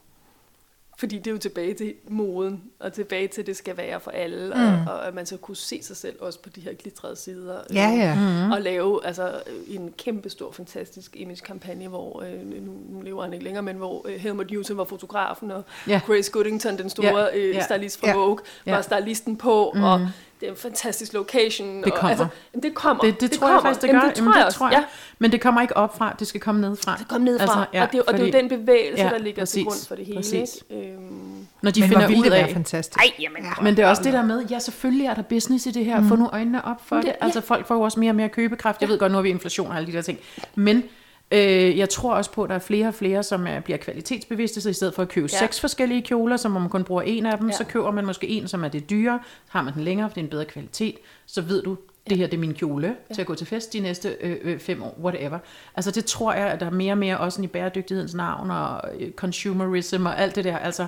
[1.01, 4.11] fordi det er jo tilbage til moden, og tilbage til, at det skal være for
[4.11, 4.61] alle, mm.
[4.63, 7.59] og, og at man så kunne se sig selv også på de her glitrede sider.
[7.71, 8.15] øh, Ja, ja.
[8.47, 8.53] Mm.
[8.53, 13.45] Og lave altså, en kæmpe stor, fantastisk image-kampagne, hvor, øh, nu, nu lever han ikke
[13.45, 16.01] længere, men hvor øh, Helmut Newton var fotografen, og Ja.
[16.07, 18.75] Grace Goodington, den store Ja, øh, ja, stylist fra ja, Vogue, ja.
[18.75, 19.83] var stylisten på, mm.
[19.83, 20.01] og
[20.41, 21.77] det er en fantastisk location.
[21.77, 22.11] Det og, kommer.
[22.11, 23.03] altså, jamen, det kommer.
[23.05, 23.55] Det, det, tror kommer.
[23.57, 23.97] jeg faktisk, det gør.
[23.99, 24.59] Jamen, det tror Jamen, jeg det også.
[24.59, 24.79] tror jeg.
[24.79, 24.85] Ja.
[25.19, 26.97] Men det kommer ikke op fra, det skal komme ned fra.
[26.99, 29.09] Det kom ned fra, Altså, ja, og, det, og det er jo den bevægelse, Ja,
[29.11, 30.19] der ligger præcis, til grund for det hele.
[30.19, 30.59] præcis.
[30.71, 30.87] Ikke?
[30.93, 32.99] Øhm, Når de Men finder ud det være af, fantastisk.
[32.99, 33.63] ej, jamen, ja.
[33.63, 36.01] Men det er også det der med, ja, selvfølgelig er der business i det her.
[36.01, 36.09] Mm.
[36.09, 37.05] Få nu øjnene op for det.
[37.05, 37.25] det- ja.
[37.25, 38.81] Altså, folk får jo også mere og mere købekraft.
[38.81, 40.19] Jeg ved godt, nu har vi inflation og alle de der ting.
[40.55, 40.83] Men
[41.31, 44.61] øh, jeg tror også på, at der er flere og flere, som er, bliver kvalitetsbevidste.
[44.61, 45.39] Så i stedet for at købe Ja.
[45.39, 47.57] seks forskellige kjoler, som man kun bruger en af dem, Ja.
[47.57, 49.21] så køber man måske en, som er det dyre.
[49.49, 50.95] Har man den længere, for det er en bedre kvalitet.
[51.27, 51.77] Så ved du,
[52.11, 53.15] det her det er min kjole ja.
[53.15, 55.39] til at gå til fest de næste øh, øh, fem år, whatever.
[55.77, 58.81] Altså det tror jeg, at der er mere og mere også i bæredygtighedens navn og
[59.01, 60.57] øh, consumerism og alt det der.
[60.59, 60.87] Altså,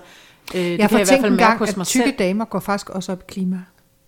[0.55, 2.05] øh, det Jeg kan får jeg i hvert fald mærke gang, hos at mig tykke
[2.09, 2.19] selv.
[2.19, 3.59] damer går faktisk også op i klima.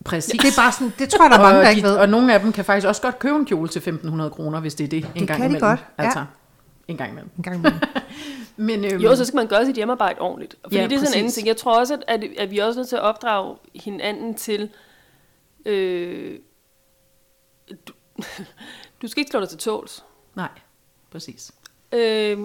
[0.05, 0.33] Præcis.
[0.41, 1.97] Det er bare sådan, det tror jeg, der er mange, der og, ikke ved.
[1.97, 4.75] og nogle af dem kan faktisk også godt købe en kjole til 1.500 kroner, hvis
[4.75, 5.61] det er det, en Det gang kan de imellem.
[5.61, 6.05] godt, ja.
[6.05, 6.25] Altså,
[6.89, 7.31] en gang imellem.
[7.37, 7.81] En gang imellem.
[8.57, 10.57] Men, øhm, jo, så skal man gøre sit hjemmearbejde ordentligt.
[10.63, 11.47] Fordi ja, det er sådan en anden ting.
[11.47, 14.71] Jeg tror også, at, at, at vi er også nødt til at opdrage hinanden til...
[15.67, 16.39] Øh,
[17.89, 17.93] du,
[19.03, 20.05] du skal ikke slå dig til tåls.
[20.35, 20.49] Nej,
[21.13, 21.53] præcis.
[21.93, 22.39] Øh,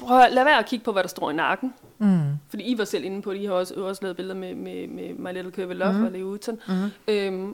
[0.00, 1.74] prøv at lad være at kigge på, hvad der står i nakken.
[1.98, 2.20] Mm.
[2.48, 3.40] Fordi I var selv inde på det.
[3.40, 6.04] I har også, også lavet billeder med, med, med My Little Curvy Love mm.
[6.04, 6.58] og Leo Uton.
[6.68, 7.12] Mm.
[7.14, 7.48] Øh,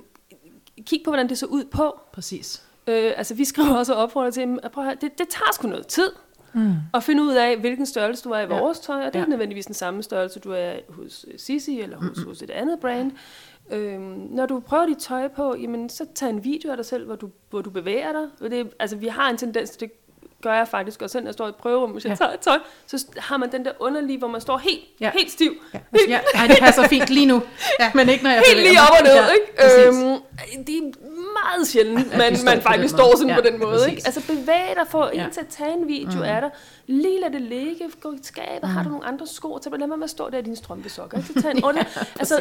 [0.86, 2.00] kig på, hvordan det så ud på.
[2.12, 2.62] Præcis.
[2.86, 5.86] Øh, altså, vi skriver også opfordrer til, at prøv at, det, det tager sgu noget
[5.86, 6.10] tid.
[6.52, 6.72] Mm.
[6.92, 8.58] Og finde ud af, hvilken størrelse du er i ja.
[8.58, 9.26] vores tøj, og det er ja.
[9.26, 12.28] nødvendigvis den samme størrelse, du er hos Sisi eller hos, mm-hmm.
[12.28, 13.12] hos et andet brand.
[13.70, 17.06] Øhm, når du prøver dit tøj på, jamen, så tag en video af dig selv,
[17.06, 18.28] hvor du, hvor du bevæger dig.
[18.40, 19.90] Og det, altså, vi har en tendens til, det
[20.44, 22.26] gør jeg faktisk også selv, når jeg står i prøverum, hvis jeg ja.
[22.26, 25.10] tager tøj, så har man den der underlige, hvor man står helt, ja.
[25.14, 25.52] helt stiv.
[25.74, 25.78] Ja.
[26.08, 26.20] ja.
[26.34, 27.42] Ej, det passer fint lige nu,
[27.80, 27.90] ja.
[27.94, 29.88] men ikke når jeg Helt lige op og ned, ja, ikke?
[29.88, 30.82] Øhm, det er
[31.42, 33.90] meget sjældent, ja, man, man faktisk står sådan ja, på den måde.
[33.90, 34.02] Ikke?
[34.04, 35.24] Altså bevæg dig, få ja.
[35.24, 36.22] en til at tage en video mm.
[36.22, 36.50] af dig,
[36.86, 38.68] lige lad det ligge, gå i skabet, mm.
[38.68, 41.18] har du nogle andre sko, så lad mig med at stå der i dine strømpesokker.
[41.18, 41.28] Ikke?
[41.32, 41.84] Så tag en ja,
[42.18, 42.34] altså,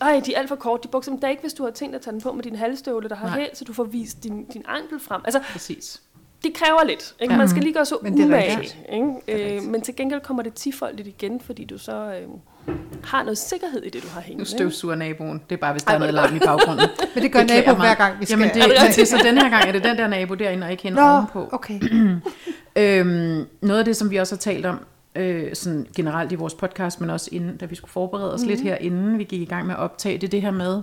[0.00, 1.70] ej, de er alt for kort, de bukser, men der er ikke, hvis du har
[1.70, 4.24] tænkt at tage den på med din halvstøvle, der har hæld, så du får vist
[4.24, 5.20] din, din ankel frem.
[5.24, 6.00] Altså, præcis
[6.42, 7.14] det kræver lidt.
[7.20, 7.34] Ikke?
[7.34, 7.38] Ja.
[7.38, 8.74] Man skal lige gøre så men umage.
[8.92, 9.56] Ikke?
[9.56, 12.74] Øh, men til gengæld kommer det tifoldigt igen, fordi du så øh,
[13.04, 14.40] har noget sikkerhed i det, du har hængende.
[14.40, 15.42] Nu støvsuger naboen.
[15.50, 16.88] Det er bare, hvis der Ej, er noget larm i baggrunden.
[17.14, 18.38] men det gør det naboen hver gang, vi skal.
[18.38, 20.66] Jamen, det, er det, det, så den her gang er det den der nabo derinde,
[20.66, 21.48] og ikke hende Nå, ovenpå.
[21.52, 21.80] okay.
[22.76, 24.80] øhm, noget af det, som vi også har talt om,
[25.14, 28.50] øh, sådan generelt i vores podcast, men også inden, da vi skulle forberede os mm-hmm.
[28.50, 30.82] lidt her, inden vi gik i gang med at optage, det er det her med,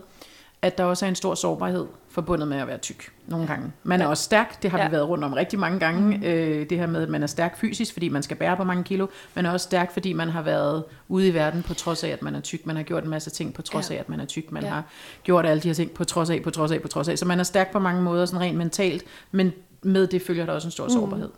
[0.61, 1.85] at der også er en stor sårbarhed
[2.17, 3.71] forbundet med at være tyk nogle gange.
[3.83, 4.09] Man er ja.
[4.09, 4.87] også stærk, det har ja.
[4.87, 6.23] vi været rundt om rigtig mange gange, mm.
[6.23, 8.83] øh, det her med, at man er stærk fysisk, fordi man skal bære på mange
[8.83, 12.21] kilo, men også stærk, fordi man har været ude i verden på trods af, at
[12.21, 12.65] man er tyk.
[12.65, 13.95] Man har gjort en masse ting på trods ja.
[13.95, 14.51] af, at man er tyk.
[14.51, 14.69] Man ja.
[14.69, 14.83] har
[15.23, 17.17] gjort alle de her ting på trods af, på trods af, på trods af.
[17.17, 20.53] Så man er stærk på mange måder, sådan rent mentalt, men med det følger der
[20.53, 20.89] også en stor mm.
[20.89, 21.29] sårbarhed.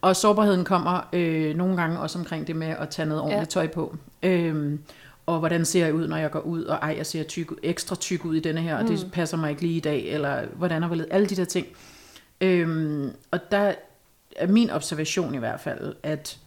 [0.00, 3.60] Og sårbarheden kommer øh, nogle gange også omkring det med at tage noget ordentligt ja.
[3.60, 3.96] tøj på.
[4.22, 4.78] Øh,
[5.26, 7.96] og hvordan ser jeg ud, når jeg går ud, og ej, jeg ser tyk, ekstra
[7.96, 8.84] tyk ud i denne her, mm.
[8.84, 9.10] og det mm.
[9.10, 11.66] passer mig ikke lige i dag, eller hvordan er det, alle de der ting.
[12.40, 13.74] Øhm, og der
[14.36, 16.38] er min observation i hvert fald, at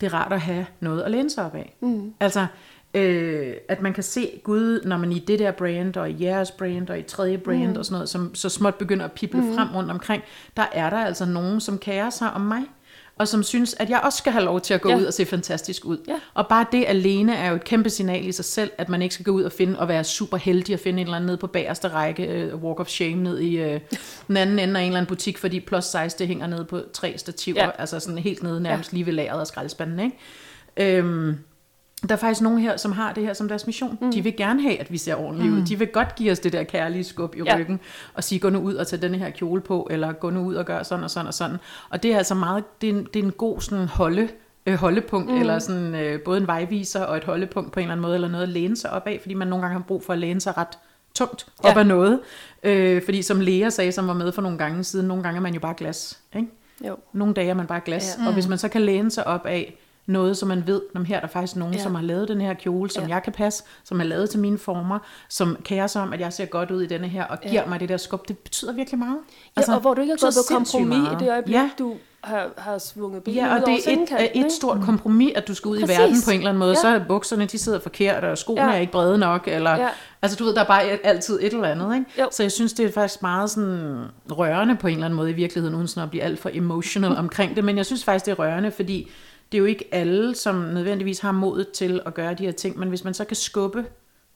[0.00, 1.76] det er rart at have noget at læne sig op af.
[1.80, 2.14] Mm.
[2.20, 2.46] Altså,
[2.94, 6.50] øh, at man kan se Gud, når man i det der brand, og i jeres
[6.50, 7.78] brand, og i tredje brand, mm.
[7.78, 9.54] og sådan noget, som så småt begynder at pible mm.
[9.54, 10.22] frem rundt omkring,
[10.56, 12.62] der er der altså nogen, som kærer sig om mig
[13.18, 14.96] og som synes, at jeg også skal have lov til at gå ja.
[14.96, 15.98] ud og se fantastisk ud.
[16.08, 16.20] Ja.
[16.34, 19.14] Og bare det alene er jo et kæmpe signal i sig selv, at man ikke
[19.14, 21.36] skal gå ud og finde og være super heldig og finde en eller anden ned
[21.36, 23.80] på bagerste række, uh, walk of shame ned i uh,
[24.28, 26.80] den anden ende af en eller anden butik, fordi plus size det hænger ned på
[26.92, 27.70] tre stativer, ja.
[27.78, 28.96] altså sådan helt nede nærmest ja.
[28.96, 30.16] lige ved lageret af skraldespanden, ikke?
[30.96, 31.38] Øhm,
[32.02, 33.98] der er faktisk nogen her, som har det her som deres mission.
[34.00, 34.12] Mm.
[34.12, 35.58] De vil gerne have, at vi ser ordentligt mm.
[35.58, 35.66] ud.
[35.66, 37.56] De vil godt give os det der kærlige skub i ja.
[37.58, 37.80] ryggen,
[38.14, 40.54] og sige, gå nu ud og tage denne her kjole på, eller gå nu ud
[40.54, 41.56] og gør sådan og sådan og sådan.
[41.90, 44.28] Og det er altså meget, det er en, det er en god sådan holde,
[44.66, 45.40] øh, holdepunkt, mm.
[45.40, 48.28] eller sådan øh, både en vejviser og et holdepunkt på en eller anden måde, eller
[48.28, 50.40] noget at læne sig op af, fordi man nogle gange har brug for at læne
[50.40, 50.78] sig ret
[51.14, 51.80] tungt op ja.
[51.80, 52.20] af noget.
[52.62, 55.42] Øh, fordi som Lea sagde, som var med for nogle gange siden, nogle gange er
[55.42, 56.18] man jo bare glas.
[56.36, 56.48] Ikke?
[56.86, 56.96] Jo.
[57.12, 58.14] Nogle dage er man bare glas.
[58.18, 58.22] Ja.
[58.22, 58.26] Mm.
[58.26, 59.78] Og hvis man så kan læne sig op af
[60.08, 61.82] noget, som man ved, at her er der faktisk nogen, ja.
[61.82, 63.14] som har lavet den her kjole, som ja.
[63.14, 64.98] jeg kan passe, som er lavet til mine former,
[65.28, 67.68] som kærer sig om, at jeg ser godt ud i denne her, og giver ja.
[67.68, 68.28] mig det der skub.
[68.28, 69.18] Det betyder virkelig meget.
[69.56, 71.70] Altså, ja, og hvor du ikke har gået på kompromis i det øjeblik, ja.
[71.78, 71.94] du
[72.24, 75.68] har, har svunget bilen Ja, og det er et, et stort kompromis, at du skal
[75.68, 75.96] ud Præcis.
[75.96, 76.70] i verden på en eller anden måde.
[76.70, 76.80] Ja.
[76.80, 78.72] Så er bukserne, de sidder forkert, og skoene ja.
[78.72, 79.48] er ikke brede nok.
[79.48, 79.88] Eller, ja.
[80.22, 81.94] Altså du ved, der er bare altid et eller andet.
[81.94, 82.26] Ikke?
[82.30, 85.34] Så jeg synes, det er faktisk meget sådan rørende på en eller anden måde i
[85.34, 87.64] virkeligheden, uden sådan at blive alt for emotional omkring det.
[87.64, 89.10] Men jeg synes faktisk, det er rørende, fordi
[89.52, 92.78] det er jo ikke alle, som nødvendigvis har modet til at gøre de her ting,
[92.78, 93.84] men hvis man så kan skubbe,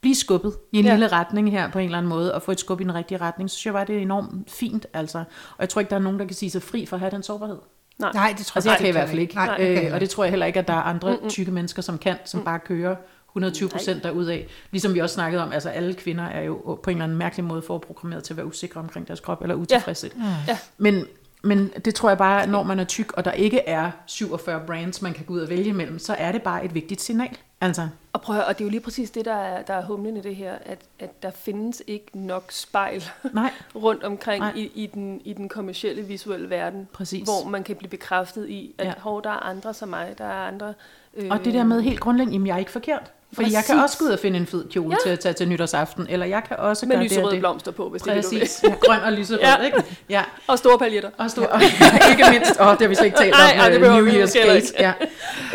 [0.00, 0.90] blive skubbet i en ja.
[0.90, 3.18] lille retning her på en eller anden måde, og få et skub i den rigtige
[3.18, 4.86] retning, så synes jeg bare, det er enormt fint.
[4.92, 5.18] Altså.
[5.18, 7.10] Og jeg tror ikke, der er nogen, der kan sige sig fri for at have
[7.10, 7.58] den sårbarhed.
[7.98, 9.34] Nej, Nej det tror altså, jeg, jeg kan i hvert fald ikke.
[9.34, 11.30] Nej, øh, og det tror jeg heller ikke, at der er andre mm-mm.
[11.30, 12.44] tykke mennesker, som kan, som mm.
[12.44, 12.96] bare kører
[13.28, 14.46] 120 procent af.
[14.70, 17.44] Ligesom vi også snakkede om, altså alle kvinder er jo på en eller anden mærkelig
[17.44, 20.10] måde forprogrammeret til at være usikre omkring deres krop, eller utilfredse.
[20.18, 20.52] Ja.
[20.52, 20.58] Ja.
[20.78, 21.06] Men,
[21.42, 25.02] men det tror jeg bare, når man er tyk, og der ikke er 47 brands,
[25.02, 27.38] man kan gå ud og vælge imellem, så er det bare et vigtigt signal.
[27.60, 27.88] Altså.
[28.12, 30.16] Og prøv at, og det er jo lige præcis det, der er, der er humlen
[30.16, 33.50] i det her, at, at der findes ikke nok spejl Nej.
[33.74, 34.52] rundt omkring Nej.
[34.56, 37.24] I, i, den, i den kommercielle visuelle verden, præcis.
[37.24, 38.92] hvor man kan blive bekræftet i, at ja.
[38.98, 40.74] hov, der er andre som mig, der er andre...
[41.14, 43.12] Øh, og det der med helt grundlæggende, jamen jeg er ikke forkert.
[43.34, 44.96] For jeg kan også gå ud og finde en fed kjole ja.
[45.04, 47.88] til at tage til nytårsaften, eller jeg kan også Med gøre lyserøde det, blomster på,
[47.88, 48.54] hvis Præcis.
[48.54, 49.56] det er det, grøn og lyserød, ja.
[49.56, 49.84] ikke?
[50.08, 50.22] Ja.
[50.46, 51.10] Og store paljetter.
[51.18, 51.62] Og store, og,
[52.10, 54.48] ikke mindst, åh, oh, det har vi slet ikke talt om, Ej, det New Year's
[54.48, 54.66] Gate.
[54.78, 54.92] Ja.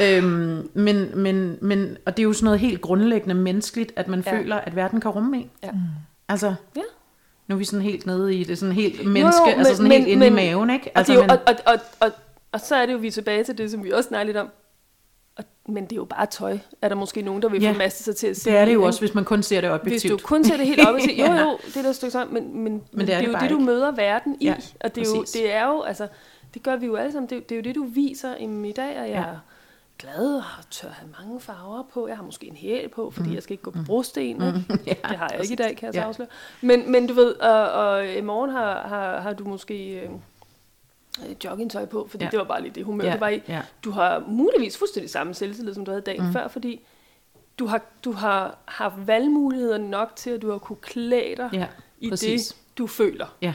[0.01, 4.23] Øhm, men, men, men, og det er jo sådan noget helt grundlæggende menneskeligt, at man
[4.25, 4.37] ja.
[4.37, 5.49] føler, at verden kan rumme en.
[5.63, 5.69] Ja.
[6.29, 6.81] Altså, ja.
[7.47, 9.89] nu er vi sådan helt nede i det, sådan helt menneske, jo, jo, altså sådan
[9.89, 10.91] men, helt inde men, i maven, ikke?
[10.97, 12.11] Altså, og, men, og, og, og, og,
[12.51, 14.37] og så er det jo, vi er tilbage til det, som vi også snakker lidt
[14.37, 14.49] om,
[15.65, 16.57] men det er jo bare tøj.
[16.81, 18.53] Er der måske nogen, der vil ja, masse sig til at sige.
[18.53, 20.13] det er det jo også, hvis man kun ser det objektivt.
[20.13, 21.19] Hvis du kun ser det helt objektivt.
[21.19, 23.39] Jo, jo, det er der stykke sammen, men, men, men det, er det, det er
[23.39, 24.45] jo det, du møder verden i.
[24.45, 26.07] Ja, og det er, jo, det er jo, altså,
[26.53, 27.29] det gør vi jo alle sammen.
[27.29, 29.21] Det, det er jo det, du viser i dag, og jeg ja.
[29.21, 29.39] er
[29.99, 32.07] glad og tør have mange farver på.
[32.07, 33.35] Jeg har måske en hæl på, fordi mm.
[33.35, 34.37] jeg skal ikke gå på brosten.
[34.37, 34.43] Mm.
[34.87, 36.07] ja, det har jeg ikke i dag, kan jeg så ja.
[36.07, 36.27] afsløre.
[36.61, 39.99] Men, men du ved, og, og i morgen har, har, har du måske...
[39.99, 40.09] Øh,
[41.43, 42.29] joggingtøj på, fordi ja.
[42.29, 43.11] det var bare lige det humør, ja.
[43.11, 43.41] det var i.
[43.47, 43.61] Ja.
[43.83, 46.33] Du har muligvis fuldstændig samme selvtillid, som du havde dagen mm.
[46.33, 46.81] før, fordi
[47.59, 51.65] du har, du har haft valgmuligheder nok til, at du har kunne klæde dig ja,
[51.99, 52.47] i præcis.
[52.47, 53.25] det, du føler.
[53.41, 53.53] Ja.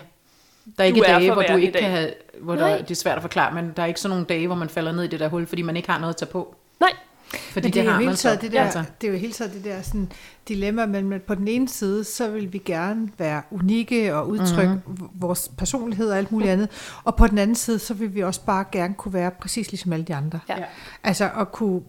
[0.76, 2.94] Der er ikke du dage, er hvor du ikke kan have, hvor der, det er
[2.94, 5.06] svært at forklare, men der er ikke sådan nogle dage, hvor man falder ned i
[5.06, 6.54] det der hul, fordi man ikke har noget at tage på.
[6.80, 6.92] Nej,
[7.32, 8.84] fordi det, det, er jo hele taget det der, altså.
[9.00, 10.12] det er jo hele taget det der sådan,
[10.48, 15.08] dilemma, men på den ene side, så vil vi gerne være unikke og udtrykke mm-hmm.
[15.14, 16.68] vores personlighed og alt muligt andet,
[17.04, 19.92] og på den anden side, så vil vi også bare gerne kunne være præcis ligesom
[19.92, 20.38] alle de andre.
[20.48, 20.56] Ja.
[21.04, 21.80] Altså at kunne,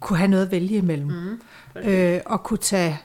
[0.00, 1.88] kunne have noget at vælge imellem, mm-hmm.
[1.90, 2.98] øh, og kunne tage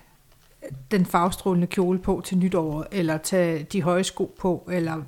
[0.92, 5.02] den farvestrålende kjole på til nytår, eller tage de høje sko på, eller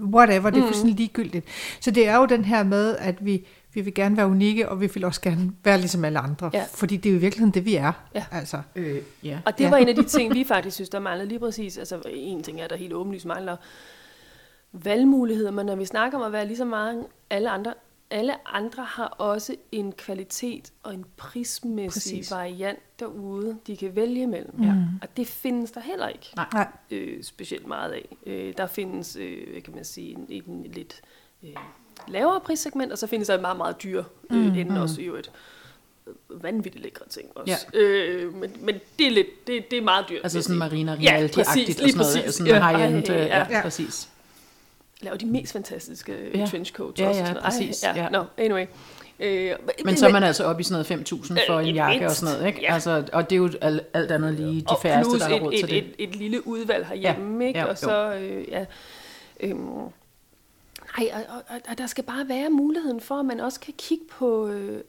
[0.00, 0.66] whatever, det er mm.
[0.66, 1.46] fuldstændig ligegyldigt.
[1.80, 3.46] Så det er jo den her med, at vi,
[3.76, 6.50] vi vil gerne være unikke, og vi vil også gerne være ligesom alle andre.
[6.54, 6.64] Ja.
[6.74, 7.92] Fordi det er jo i virkeligheden det, vi er.
[8.14, 8.24] Ja.
[8.30, 9.38] Altså, øh, ja.
[9.46, 9.70] Og det ja.
[9.70, 11.78] var en af de ting, vi faktisk synes, der manglede lige præcis.
[11.78, 13.56] Altså en ting er, der helt åbenlyst mangler
[14.72, 17.74] valgmuligheder, men når vi snakker om at være ligesom meget alle andre,
[18.10, 22.30] alle andre har også en kvalitet og en prismæssig Præcis.
[22.30, 24.62] variant derude, de kan vælge mellem.
[24.62, 24.74] Ja.
[25.02, 26.68] Og det findes der heller ikke Nej.
[26.90, 28.16] Øh, specielt meget af.
[28.26, 31.00] Øh, der findes, øh, kan man sige, en, en lidt
[31.42, 31.56] øh,
[32.08, 34.80] lavere prissegment, og så findes der meget, meget dyr øh, mm, ende mm.
[34.80, 35.30] også i øvrigt
[36.28, 37.66] vanvittigt lækre ting også.
[37.74, 37.78] Ja.
[37.78, 40.20] Øh, men, men det er lidt, det, det er meget dyrt.
[40.22, 42.14] Altså sådan Marina Rialti-agtigt ja, og sådan noget.
[42.14, 42.34] Præcis.
[42.34, 44.08] Sådan ja, high-end, ja, ja, ja, præcis.
[45.00, 46.46] Laver de mest fantastiske ja.
[46.46, 47.22] trenchcoats ja, også.
[47.22, 47.82] Ja, præcis.
[47.82, 48.02] Ej, ja.
[48.02, 48.08] Ja.
[48.08, 48.66] No, anyway.
[49.20, 49.52] Øh,
[49.84, 52.10] men så er man altså oppe i sådan noget 5.000 for øh, en jakke mindst,
[52.10, 52.62] og sådan noget, ikke?
[52.62, 52.74] Ja.
[52.74, 55.60] Altså, og det er jo alt, alt andet lige de færreste, der har råd et,
[55.60, 55.78] til det.
[55.78, 57.48] Et, et, et lille udvalg herhjemme, ja.
[57.48, 57.60] ikke?
[57.60, 58.64] Ja, og så, øh, ja,
[59.40, 59.54] øh,
[60.98, 64.04] ej, og, og, og der skal bare være muligheden for, at man også kan kigge
[64.10, 64.80] på, øh,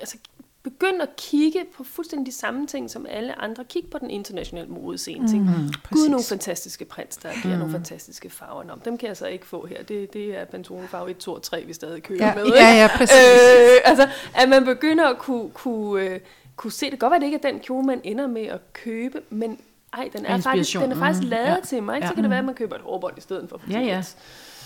[0.00, 0.16] altså
[0.62, 3.64] begynde at kigge på fuldstændig de samme ting som alle andre.
[3.64, 5.38] Kig på den internationale modescene.
[5.38, 7.58] Mm, mm, Gud, nogle fantastiske prints, der giver mm.
[7.58, 8.64] nogle fantastiske farver.
[8.64, 9.82] Nå, dem kan jeg så ikke få her.
[9.82, 12.46] Det, det er Pantone farve 1, 2 og 3, vi stadig kører ja, med.
[12.46, 12.58] Ikke?
[12.58, 13.16] Ja, ja, præcis.
[13.16, 16.20] Øh, altså, at man begynder at kunne, kunne, øh,
[16.56, 16.98] kunne se det.
[16.98, 19.58] Godt være, det ikke er den kjole, man ender med at købe, men
[19.92, 21.56] ej, den er faktisk, den er faktisk lavet ja.
[21.64, 21.96] til mig.
[21.96, 22.08] Ikke?
[22.08, 23.60] Så kan det være, at man køber et hårbånd i stedet for.
[23.70, 24.02] Ja, ja.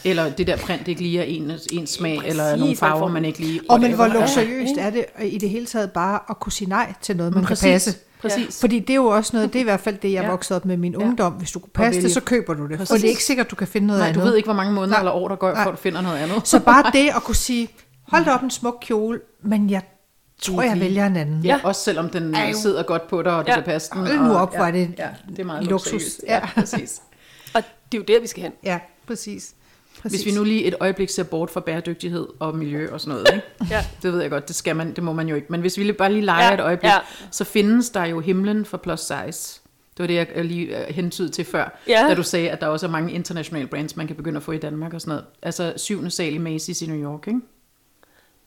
[0.04, 3.24] Eller det der print ikke lige er en, en smag, Præcis, eller nogle farver, man
[3.24, 3.60] ikke lige...
[3.68, 6.92] Og men hvor luksuriøst er det i det hele taget bare at kunne sige nej
[7.00, 7.62] til noget, man Præcis.
[7.62, 7.96] kan passe.
[8.22, 8.60] Præcis.
[8.60, 10.30] Fordi det er jo også noget, det er i hvert fald det, jeg ja.
[10.30, 11.32] voksede op med min ungdom.
[11.32, 12.78] Hvis du kunne passe det, så køber du det.
[12.78, 12.90] Præcis.
[12.90, 14.22] Og det er ikke sikkert, du kan finde noget Nej, andet.
[14.22, 14.98] du ved ikke, hvor mange måneder Nej.
[14.98, 16.48] eller år, der går, før du finder noget andet.
[16.48, 17.68] Så bare det at kunne sige,
[18.02, 19.82] hold da op en smuk kjole, men jeg
[20.42, 21.44] tror, jeg vælger en anden.
[21.44, 23.54] Ja, også selvom den Ej, sidder godt på dig, og du ja.
[23.54, 24.06] kan passe den.
[24.06, 26.02] Hold nu op, ja, det, ja, det er meget luksus.
[26.26, 27.02] Ja, ja, præcis.
[27.54, 28.52] og det er jo der, vi skal hen.
[28.64, 29.54] Ja, præcis.
[30.02, 30.22] Præcis.
[30.22, 33.26] Hvis vi nu lige et øjeblik ser bort fra bæredygtighed og miljø og sådan noget,
[33.34, 33.74] ikke?
[33.74, 33.84] ja.
[34.02, 35.46] det ved jeg godt, det skal man, det må man jo ikke.
[35.50, 36.54] Men hvis vi bare lige leger ja.
[36.54, 36.98] et øjeblik, ja.
[37.30, 39.60] så findes der jo himlen for plus size.
[39.96, 42.06] Det var det, jeg lige øh, hentede til før, ja.
[42.08, 44.52] da du sagde, at der også er mange internationale brands, man kan begynde at få
[44.52, 45.24] i Danmark og sådan noget.
[45.42, 47.40] Altså syvende sal i Macy's i New York, ikke?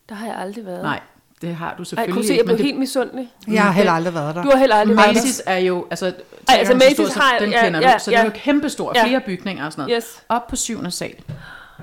[0.10, 0.84] Der har jeg aldrig været.
[0.84, 1.00] Nej,
[1.42, 2.66] det har du selvfølgelig Ej, kunne se, jeg blev det...
[2.66, 3.32] helt misundelig.
[3.48, 4.44] Jeg har heller aldrig været der.
[4.44, 5.22] Du har heller aldrig været der.
[5.22, 8.18] Macy's er jo, altså, Ej, altså Macy's har, den ja, kender ja, du, så ja.
[8.18, 9.04] det er jo kæmpestor, ja.
[9.04, 10.04] flere bygninger og sådan noget.
[10.04, 10.24] Yes.
[10.30, 11.16] Op på syvende sal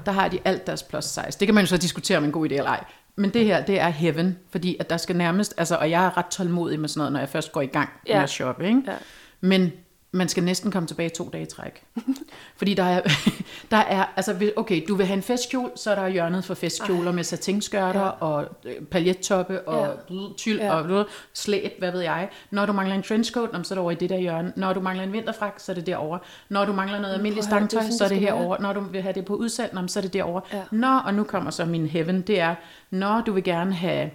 [0.06, 1.38] der har de alt deres plus size.
[1.40, 2.84] Det kan man jo så diskutere om en god idé eller ej.
[3.16, 6.18] Men det her, det er heaven, fordi at der skal nærmest, altså, og jeg er
[6.18, 8.14] ret tålmodig med sådan noget, når jeg først går i gang ja.
[8.14, 8.82] med at shoppe, ikke?
[8.86, 8.92] Ja.
[9.40, 9.72] Men
[10.14, 11.82] man skal næsten komme tilbage to dage i træk.
[12.56, 13.00] Fordi der er,
[13.70, 17.12] der er, altså okay, du vil have en festkjole, så er der hjørnet for festkjoler
[17.12, 18.08] med satinskørter ja.
[18.08, 20.16] og øh, paljettoppe og ja.
[20.36, 20.74] tyld ja.
[20.74, 22.28] og slæt, hvad ved jeg.
[22.50, 24.52] Når du mangler en trenchcoat, så er det over i det der hjørne.
[24.56, 26.18] Når du mangler en vinterfrak, så er det derovre.
[26.48, 28.62] Når du mangler noget almindeligt stangtøj, så er det herovre.
[28.62, 30.40] Når du vil have det på udsalg, så er det derovre.
[30.52, 30.62] Ja.
[30.70, 32.54] Når, og nu kommer så min heaven, det er,
[32.90, 34.10] når du vil gerne have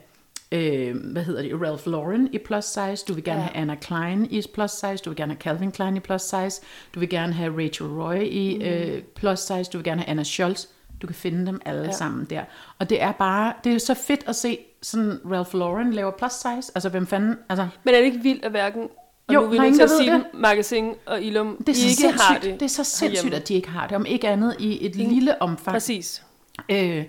[0.51, 3.45] øh, hvad hedder det, Ralph Lauren i plus size, du vil gerne ja.
[3.45, 6.61] have Anna Klein i plus size, du vil gerne have Calvin Klein i plus size,
[6.95, 8.61] du vil gerne have Rachel Roy i mm.
[8.61, 10.65] øh, plus size, du vil gerne have Anna Scholz,
[11.01, 11.91] du kan finde dem alle ja.
[11.91, 12.43] sammen der.
[12.79, 16.31] Og det er bare, det er så fedt at se sådan Ralph Lauren laver plus
[16.31, 17.67] size, altså hvem fanden, altså.
[17.83, 18.89] Men er det ikke vildt, at hverken
[19.27, 20.25] og jo, nu vil jeg sige det.
[20.33, 22.53] Magasin og Ilum det er så ikke har det.
[22.53, 23.35] Det er så sindssygt, herhjemme.
[23.35, 25.13] at de ikke har det, om ikke andet i et Ingen.
[25.13, 25.75] lille omfang.
[25.75, 26.23] Præcis.
[26.69, 27.05] Øh,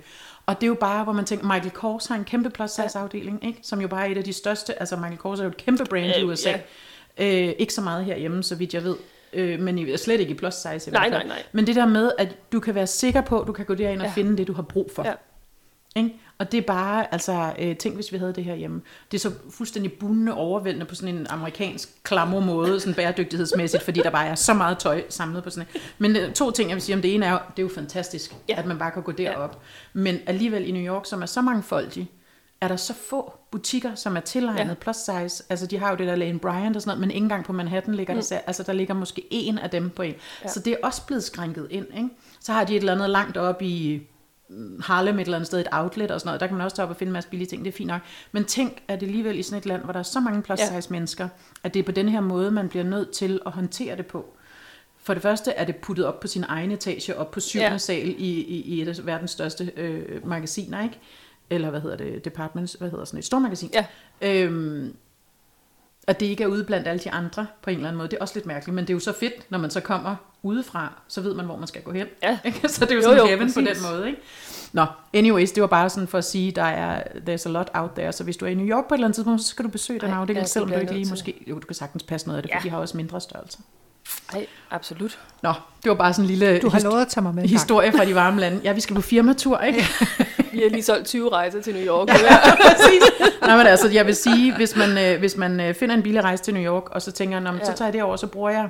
[0.50, 2.98] og det er jo bare, hvor man tænker, Michael Kors har en kæmpe plus size
[2.98, 3.58] afdeling, ikke?
[3.62, 5.84] som jo bare er et af de største, altså Michael Kors er jo et kæmpe
[5.84, 6.50] brand i USA.
[7.18, 7.48] Ja.
[7.48, 8.96] Øh, ikke så meget herhjemme, så vidt jeg ved.
[9.32, 11.42] Øh, men i, slet ikke i plus size i nej, nej, nej.
[11.52, 14.00] Men det der med, at du kan være sikker på, at du kan gå derind
[14.00, 14.12] og ja.
[14.12, 15.04] finde det, du har brug for.
[15.04, 15.12] Ja.
[15.96, 16.20] Ikke?
[16.40, 18.82] Og det er bare, altså, øh, tænk hvis vi havde det her hjemme.
[19.10, 24.00] Det er så fuldstændig bundende overvældende på sådan en amerikansk klammer måde, sådan bæredygtighedsmæssigt, fordi
[24.00, 25.80] der bare er så meget tøj samlet på sådan en.
[25.98, 27.74] Men øh, to ting, jeg vil sige om det ene er jo, det er jo
[27.74, 28.54] fantastisk, ja.
[28.58, 29.50] at man bare kan gå derop.
[29.94, 30.00] Ja.
[30.00, 32.10] Men alligevel i New York, som er så mangfoldig,
[32.60, 34.74] er der så få butikker, som er tilegnet ja.
[34.74, 35.44] plus size.
[35.48, 37.52] Altså, de har jo det der Lane Bryant og sådan noget, men ikke engang på
[37.52, 38.22] Manhattan ligger mm.
[38.30, 40.14] der, altså der ligger måske en af dem på en.
[40.44, 40.48] Ja.
[40.48, 42.08] Så det er også blevet skrænket ind, ikke?
[42.40, 44.02] Så har de et eller andet langt op i
[44.80, 46.84] Harlem et eller andet sted, et outlet og sådan noget, der kan man også tage
[46.84, 48.00] op og finde en masse billige ting, det er fint nok.
[48.32, 50.58] Men tænk, at det alligevel i sådan et land, hvor der er så mange plus
[50.58, 50.80] size ja.
[50.90, 51.28] mennesker,
[51.64, 54.36] at det er på den her måde, man bliver nødt til at håndtere det på.
[55.02, 57.78] For det første er det puttet op på sin egen etage, op på syvende ja.
[57.78, 61.00] sal i, i, i et af verdens største øh, magasiner, ikke?
[61.50, 63.70] eller hvad hedder det, departments, hvad hedder sådan et stormagasin.
[63.74, 63.86] Ja.
[64.20, 64.94] Øhm,
[66.06, 68.08] at det ikke er ude blandt alle de andre på en eller anden måde.
[68.08, 70.16] Det er også lidt mærkeligt, men det er jo så fedt, når man så kommer
[70.42, 72.06] udefra, så ved man, hvor man skal gå hen.
[72.22, 72.38] Ja.
[72.68, 73.54] så det er jo, jo sådan jo, heaven præcis.
[73.54, 74.08] på den måde.
[74.08, 74.20] Ikke?
[74.72, 77.90] Nå, anyways, det var bare sådan for at sige, der er there's a lot out
[77.96, 79.64] there, så hvis du er i New York på et eller andet tidspunkt, så skal
[79.64, 82.26] du besøge den afdeling, ja, selvom du ikke lige måske, jo, du kan sagtens passe
[82.26, 82.62] noget af det, for ja.
[82.62, 83.58] de har også mindre størrelse.
[84.32, 85.18] Nej, absolut.
[85.42, 85.52] Nå,
[85.82, 88.04] det var bare sådan en lille du har lovet at tage mig med historie fra
[88.04, 88.60] de varme lande.
[88.64, 89.84] Ja, vi skal på firmatur, ikke?
[90.52, 92.08] vi har lige solgt 20 rejser til New York.
[92.08, 92.14] ja,
[92.68, 93.02] præcis.
[93.42, 96.24] Nej, men altså, jeg vil sige, hvis man, øh, hvis man øh, finder en billig
[96.24, 97.64] rejse til New York, og så tænker, ja.
[97.64, 98.68] så tager jeg det over, så bruger jeg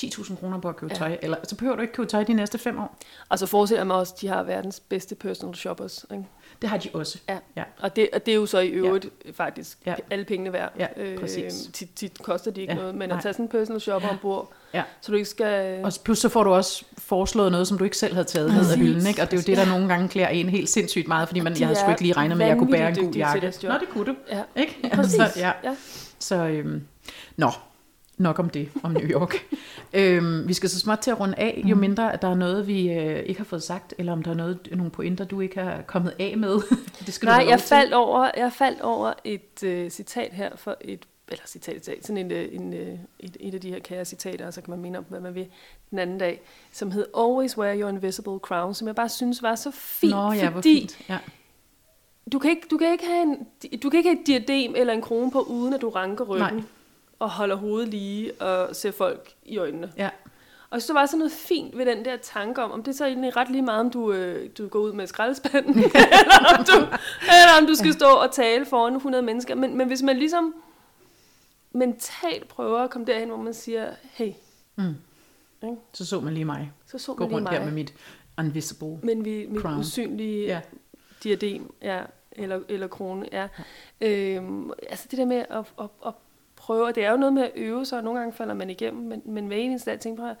[0.00, 0.98] 10.000 kroner på at købe ja.
[0.98, 2.98] tøj, eller så behøver du ikke købe tøj de næste fem år.
[3.28, 6.06] Og så forestiller jeg mig også, at de har verdens bedste personal shoppers.
[6.12, 6.24] Ikke?
[6.62, 7.18] Det har de også.
[7.28, 7.38] Ja.
[7.56, 7.62] ja.
[7.80, 9.30] Og, det, og det er jo så i øvrigt ja.
[9.34, 9.94] faktisk ja.
[10.10, 10.72] alle pengene værd.
[10.78, 11.66] Ja, øh, præcis.
[11.66, 12.78] Øh, tit, tit koster de ikke ja.
[12.78, 13.16] noget, men Nej.
[13.16, 14.14] at tage sådan en personal shopper ja.
[14.14, 14.82] ombord, ja.
[15.00, 15.84] så du ikke skal...
[15.84, 18.70] Og plus så får du også foreslået noget, som du ikke selv havde taget ned
[18.70, 19.22] af hylden, ikke?
[19.22, 21.58] Og det er jo det, der nogle gange klæder en helt sindssygt meget, fordi man,
[21.58, 23.52] jeg havde sgu ikke lige regnet med, at jeg kunne bære en god jakke.
[23.62, 24.14] Nå, det kunne du.
[24.30, 24.42] Ja.
[24.56, 24.90] Ikke?
[24.94, 25.18] Præcis.
[25.22, 25.52] Altså, ja.
[25.64, 25.76] ja.
[26.18, 26.86] Så, øhm,
[27.36, 27.50] nå,
[28.18, 29.34] nok om det, om New York.
[29.92, 31.80] øhm, vi skal så småt til at runde af, jo mm.
[31.80, 34.34] mindre at der er noget, vi øh, ikke har fået sagt, eller om der er
[34.34, 36.60] noget, nogle pointer, du ikke har kommet af med.
[37.06, 40.76] det skal Nej, du jeg faldt, over, jeg faldt over et øh, citat her for
[40.80, 44.04] et eller citat, citat sådan en, øh, en, øh, et, et af de her kære
[44.04, 45.46] citater, og så kan man minde om, hvad man vil
[45.90, 46.40] den anden dag,
[46.72, 50.32] som hed Always Wear Your Invisible Crown, som jeg bare synes var så fint, Nå,
[50.32, 50.98] ja, fordi fint.
[51.08, 51.18] Ja.
[52.32, 53.46] Du, kan ikke, du, kan ikke have en,
[53.82, 56.54] du kan ikke have et diadem eller en krone på, uden at du ranker ryggen.
[56.54, 56.64] Nej
[57.22, 59.92] og holder hovedet lige og ser folk i øjnene.
[59.96, 60.10] Ja.
[60.70, 63.06] Og så var så noget fint ved den der tanke om, om det er så
[63.06, 66.76] egentlig ret lige meget, om du, øh, du går ud med skraldespanden, eller, om du,
[67.22, 69.54] eller om du skal stå og tale foran 100 mennesker.
[69.54, 70.54] Men, men hvis man ligesom
[71.72, 74.32] mentalt prøver at komme derhen, hvor man siger, hey.
[74.76, 74.94] Mm.
[75.62, 75.76] Ikke?
[75.92, 76.72] Så så man lige mig.
[76.86, 77.58] Så så man Gå lige rundt mig.
[77.58, 77.94] her med mit
[78.38, 79.78] invisible Men vi, mit crown.
[79.78, 80.60] usynlige ja.
[81.22, 82.02] diadem, ja,
[82.32, 83.48] eller, eller krone, ja.
[84.00, 84.08] ja.
[84.08, 86.12] Øhm, altså det der med at, at, at
[86.62, 89.02] prøve, det er jo noget med at øve sig, og nogle gange falder man igennem,
[89.02, 90.36] men, men hver eneste dag tænker jeg,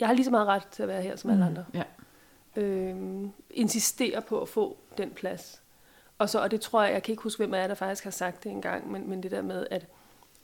[0.00, 1.64] jeg har lige så meget ret til at være her som alle mm, andre.
[1.74, 1.82] Ja.
[2.56, 5.62] Øhm, insistere på at få den plads.
[6.18, 8.04] Og så, og det tror jeg, jeg kan ikke huske, hvem af jer, der faktisk
[8.04, 9.86] har sagt det engang, men, men det der med, at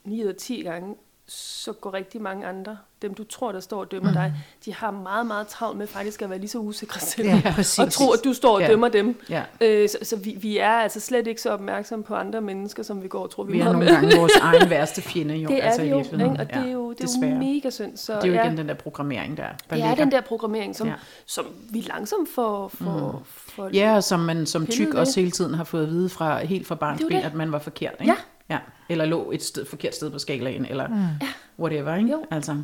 [0.03, 0.95] 9 ud af 10 gange,
[1.33, 4.15] så går rigtig mange andre, dem du tror, der står og dømmer mm.
[4.15, 4.33] dig,
[4.65, 7.91] de har meget, meget travlt med faktisk at være lige så usikre selv, ja, og
[7.91, 8.67] tro, at du står og ja.
[8.67, 9.21] dømmer dem.
[9.29, 9.43] Ja.
[9.61, 13.03] Øh, så så vi, vi er altså slet ikke så opmærksomme på andre mennesker, som
[13.03, 13.87] vi går og tror, vi, vi er nogle med.
[13.87, 15.35] gange vores egen værste fjende.
[15.35, 16.11] Jo, det er altså, det jo, ikke?
[16.13, 17.97] og det er jo, det er jo mega synd.
[17.97, 19.43] Så, det er jo igen ja, den der programmering der.
[19.69, 20.93] der det er den der programmering, som, ja.
[21.25, 23.25] som vi langsomt får, får, mm.
[23.25, 26.45] får Ja, og som man som tyk også hele tiden har fået at vide fra
[26.45, 27.93] helt fra barnsben, at man var forkert.
[27.99, 28.11] Ikke?
[28.11, 28.17] Ja,
[28.51, 28.57] Ja,
[28.89, 31.27] eller lå et sted, forkert sted på skalaen, eller mm.
[31.59, 32.11] whatever, ikke?
[32.11, 32.25] Jo.
[32.31, 32.63] Altså.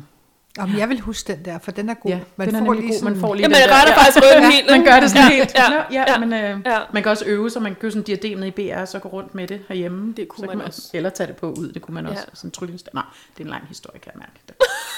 [0.58, 2.10] Jamen, jeg vil huske den der, for den er god.
[2.10, 3.04] Ja, man den får er lige god.
[3.04, 4.70] Man får lige ja, man retter faktisk ryggen ja, helt.
[4.70, 5.54] Man gør det sådan ja, helt.
[5.54, 6.78] Ja, ja, ja, men øh, ja.
[6.92, 7.62] man kan også øve sig.
[7.62, 9.60] Man kan købe sådan en diadem ned i BR, og så gå rundt med det
[9.68, 10.12] herhjemme.
[10.16, 10.90] Det kunne så man, man også.
[10.94, 12.24] Eller tage det på ud, det kunne man også.
[12.28, 12.34] Ja.
[12.34, 12.84] Sådan tryllens.
[12.94, 14.40] Nej, det er en lang historie, kan jeg mærke.
[14.48, 14.54] Det.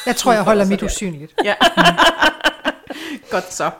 [0.06, 1.34] Jeg tror, jeg holder mit usynligt.
[1.44, 1.54] Ja.
[3.30, 3.70] Godt så.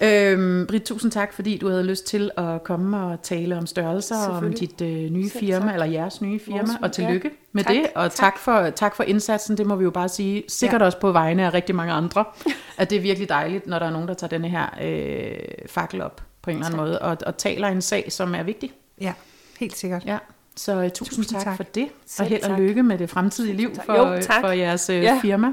[0.00, 4.28] Øhm, Britt, tusind tak, fordi du havde lyst til at komme og tale om størrelser,
[4.28, 5.74] om dit øh, nye Selv firma, tak.
[5.74, 7.34] eller jeres nye firma, Vores, og tillykke ja.
[7.52, 8.12] med tak, det, og tak.
[8.12, 10.86] Tak, for, tak for indsatsen, det må vi jo bare sige, sikkert ja.
[10.86, 12.24] også på vegne af rigtig mange andre,
[12.78, 16.02] at det er virkelig dejligt, når der er nogen, der tager denne her øh, fakkel
[16.02, 16.86] op på en eller anden tak.
[16.86, 18.72] måde, og, og taler en sag, som er vigtig.
[19.00, 19.12] Ja,
[19.60, 20.04] helt sikkert.
[20.06, 20.18] Ja.
[20.56, 23.10] Så uh, tusind, tusind tak, tak for det, Selv og held og lykke med det
[23.10, 25.18] fremtidige liv for, jo, for jeres uh, ja.
[25.22, 25.52] firma.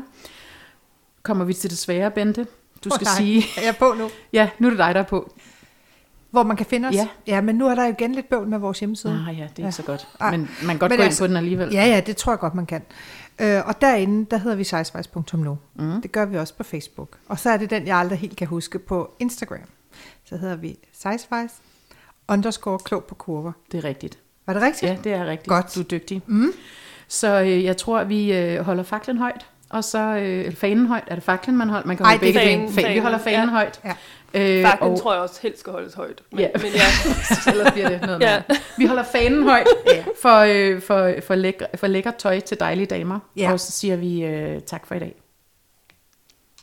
[1.23, 2.47] Kommer vi til det svære, Bente?
[2.83, 3.43] Du skal oh, sige.
[3.57, 4.09] Er jeg på nu?
[4.33, 5.33] ja, nu er det dig, der er på.
[6.31, 6.95] Hvor man kan finde os?
[6.95, 7.07] Ja.
[7.27, 9.25] ja, men nu er der jo igen lidt bøvl med vores hjemmeside.
[9.29, 9.71] Ah ja, det er ja.
[9.71, 10.07] så godt.
[10.31, 11.73] Men man kan godt men gå altså, ind på den alligevel.
[11.73, 12.81] Ja, ja, det tror jeg godt, man kan.
[13.39, 15.57] Øh, og derinde, der hedder vi sizewise.nu.
[15.75, 16.01] Mm.
[16.01, 17.17] Det gør vi også på Facebook.
[17.27, 19.59] Og så er det den, jeg aldrig helt kan huske på Instagram.
[20.25, 21.55] Så hedder vi sizewise
[22.27, 23.51] underscore klog på kurver.
[23.71, 24.17] Det er rigtigt.
[24.45, 24.91] Var det rigtigt?
[24.91, 25.47] Ja, det er rigtigt.
[25.47, 25.75] Godt.
[25.75, 26.21] Du er dygtig.
[26.27, 26.53] Mm.
[27.07, 31.03] Så øh, jeg tror, vi øh, holder faklen højt og så øh, fanen højt.
[31.07, 31.87] Er det faklen, man holder?
[31.87, 32.73] Man kan holde Ej, begge fanen, fanen.
[32.73, 32.93] fanen.
[32.93, 33.55] Vi holder fanen ja.
[33.55, 33.79] højt.
[33.85, 33.93] Ja.
[34.33, 36.21] Øh, Faklen og, tror jeg også helst skal holdes højt.
[36.31, 37.51] Men, ja, men ja.
[37.51, 38.41] ellers bliver det noget ja.
[38.77, 40.03] Vi holder fanen højt ja.
[40.21, 43.19] for, øh, for, for, lækker, for lækker tøj til dejlige damer.
[43.37, 43.51] Ja.
[43.51, 45.15] Og så siger vi øh, tak for i dag.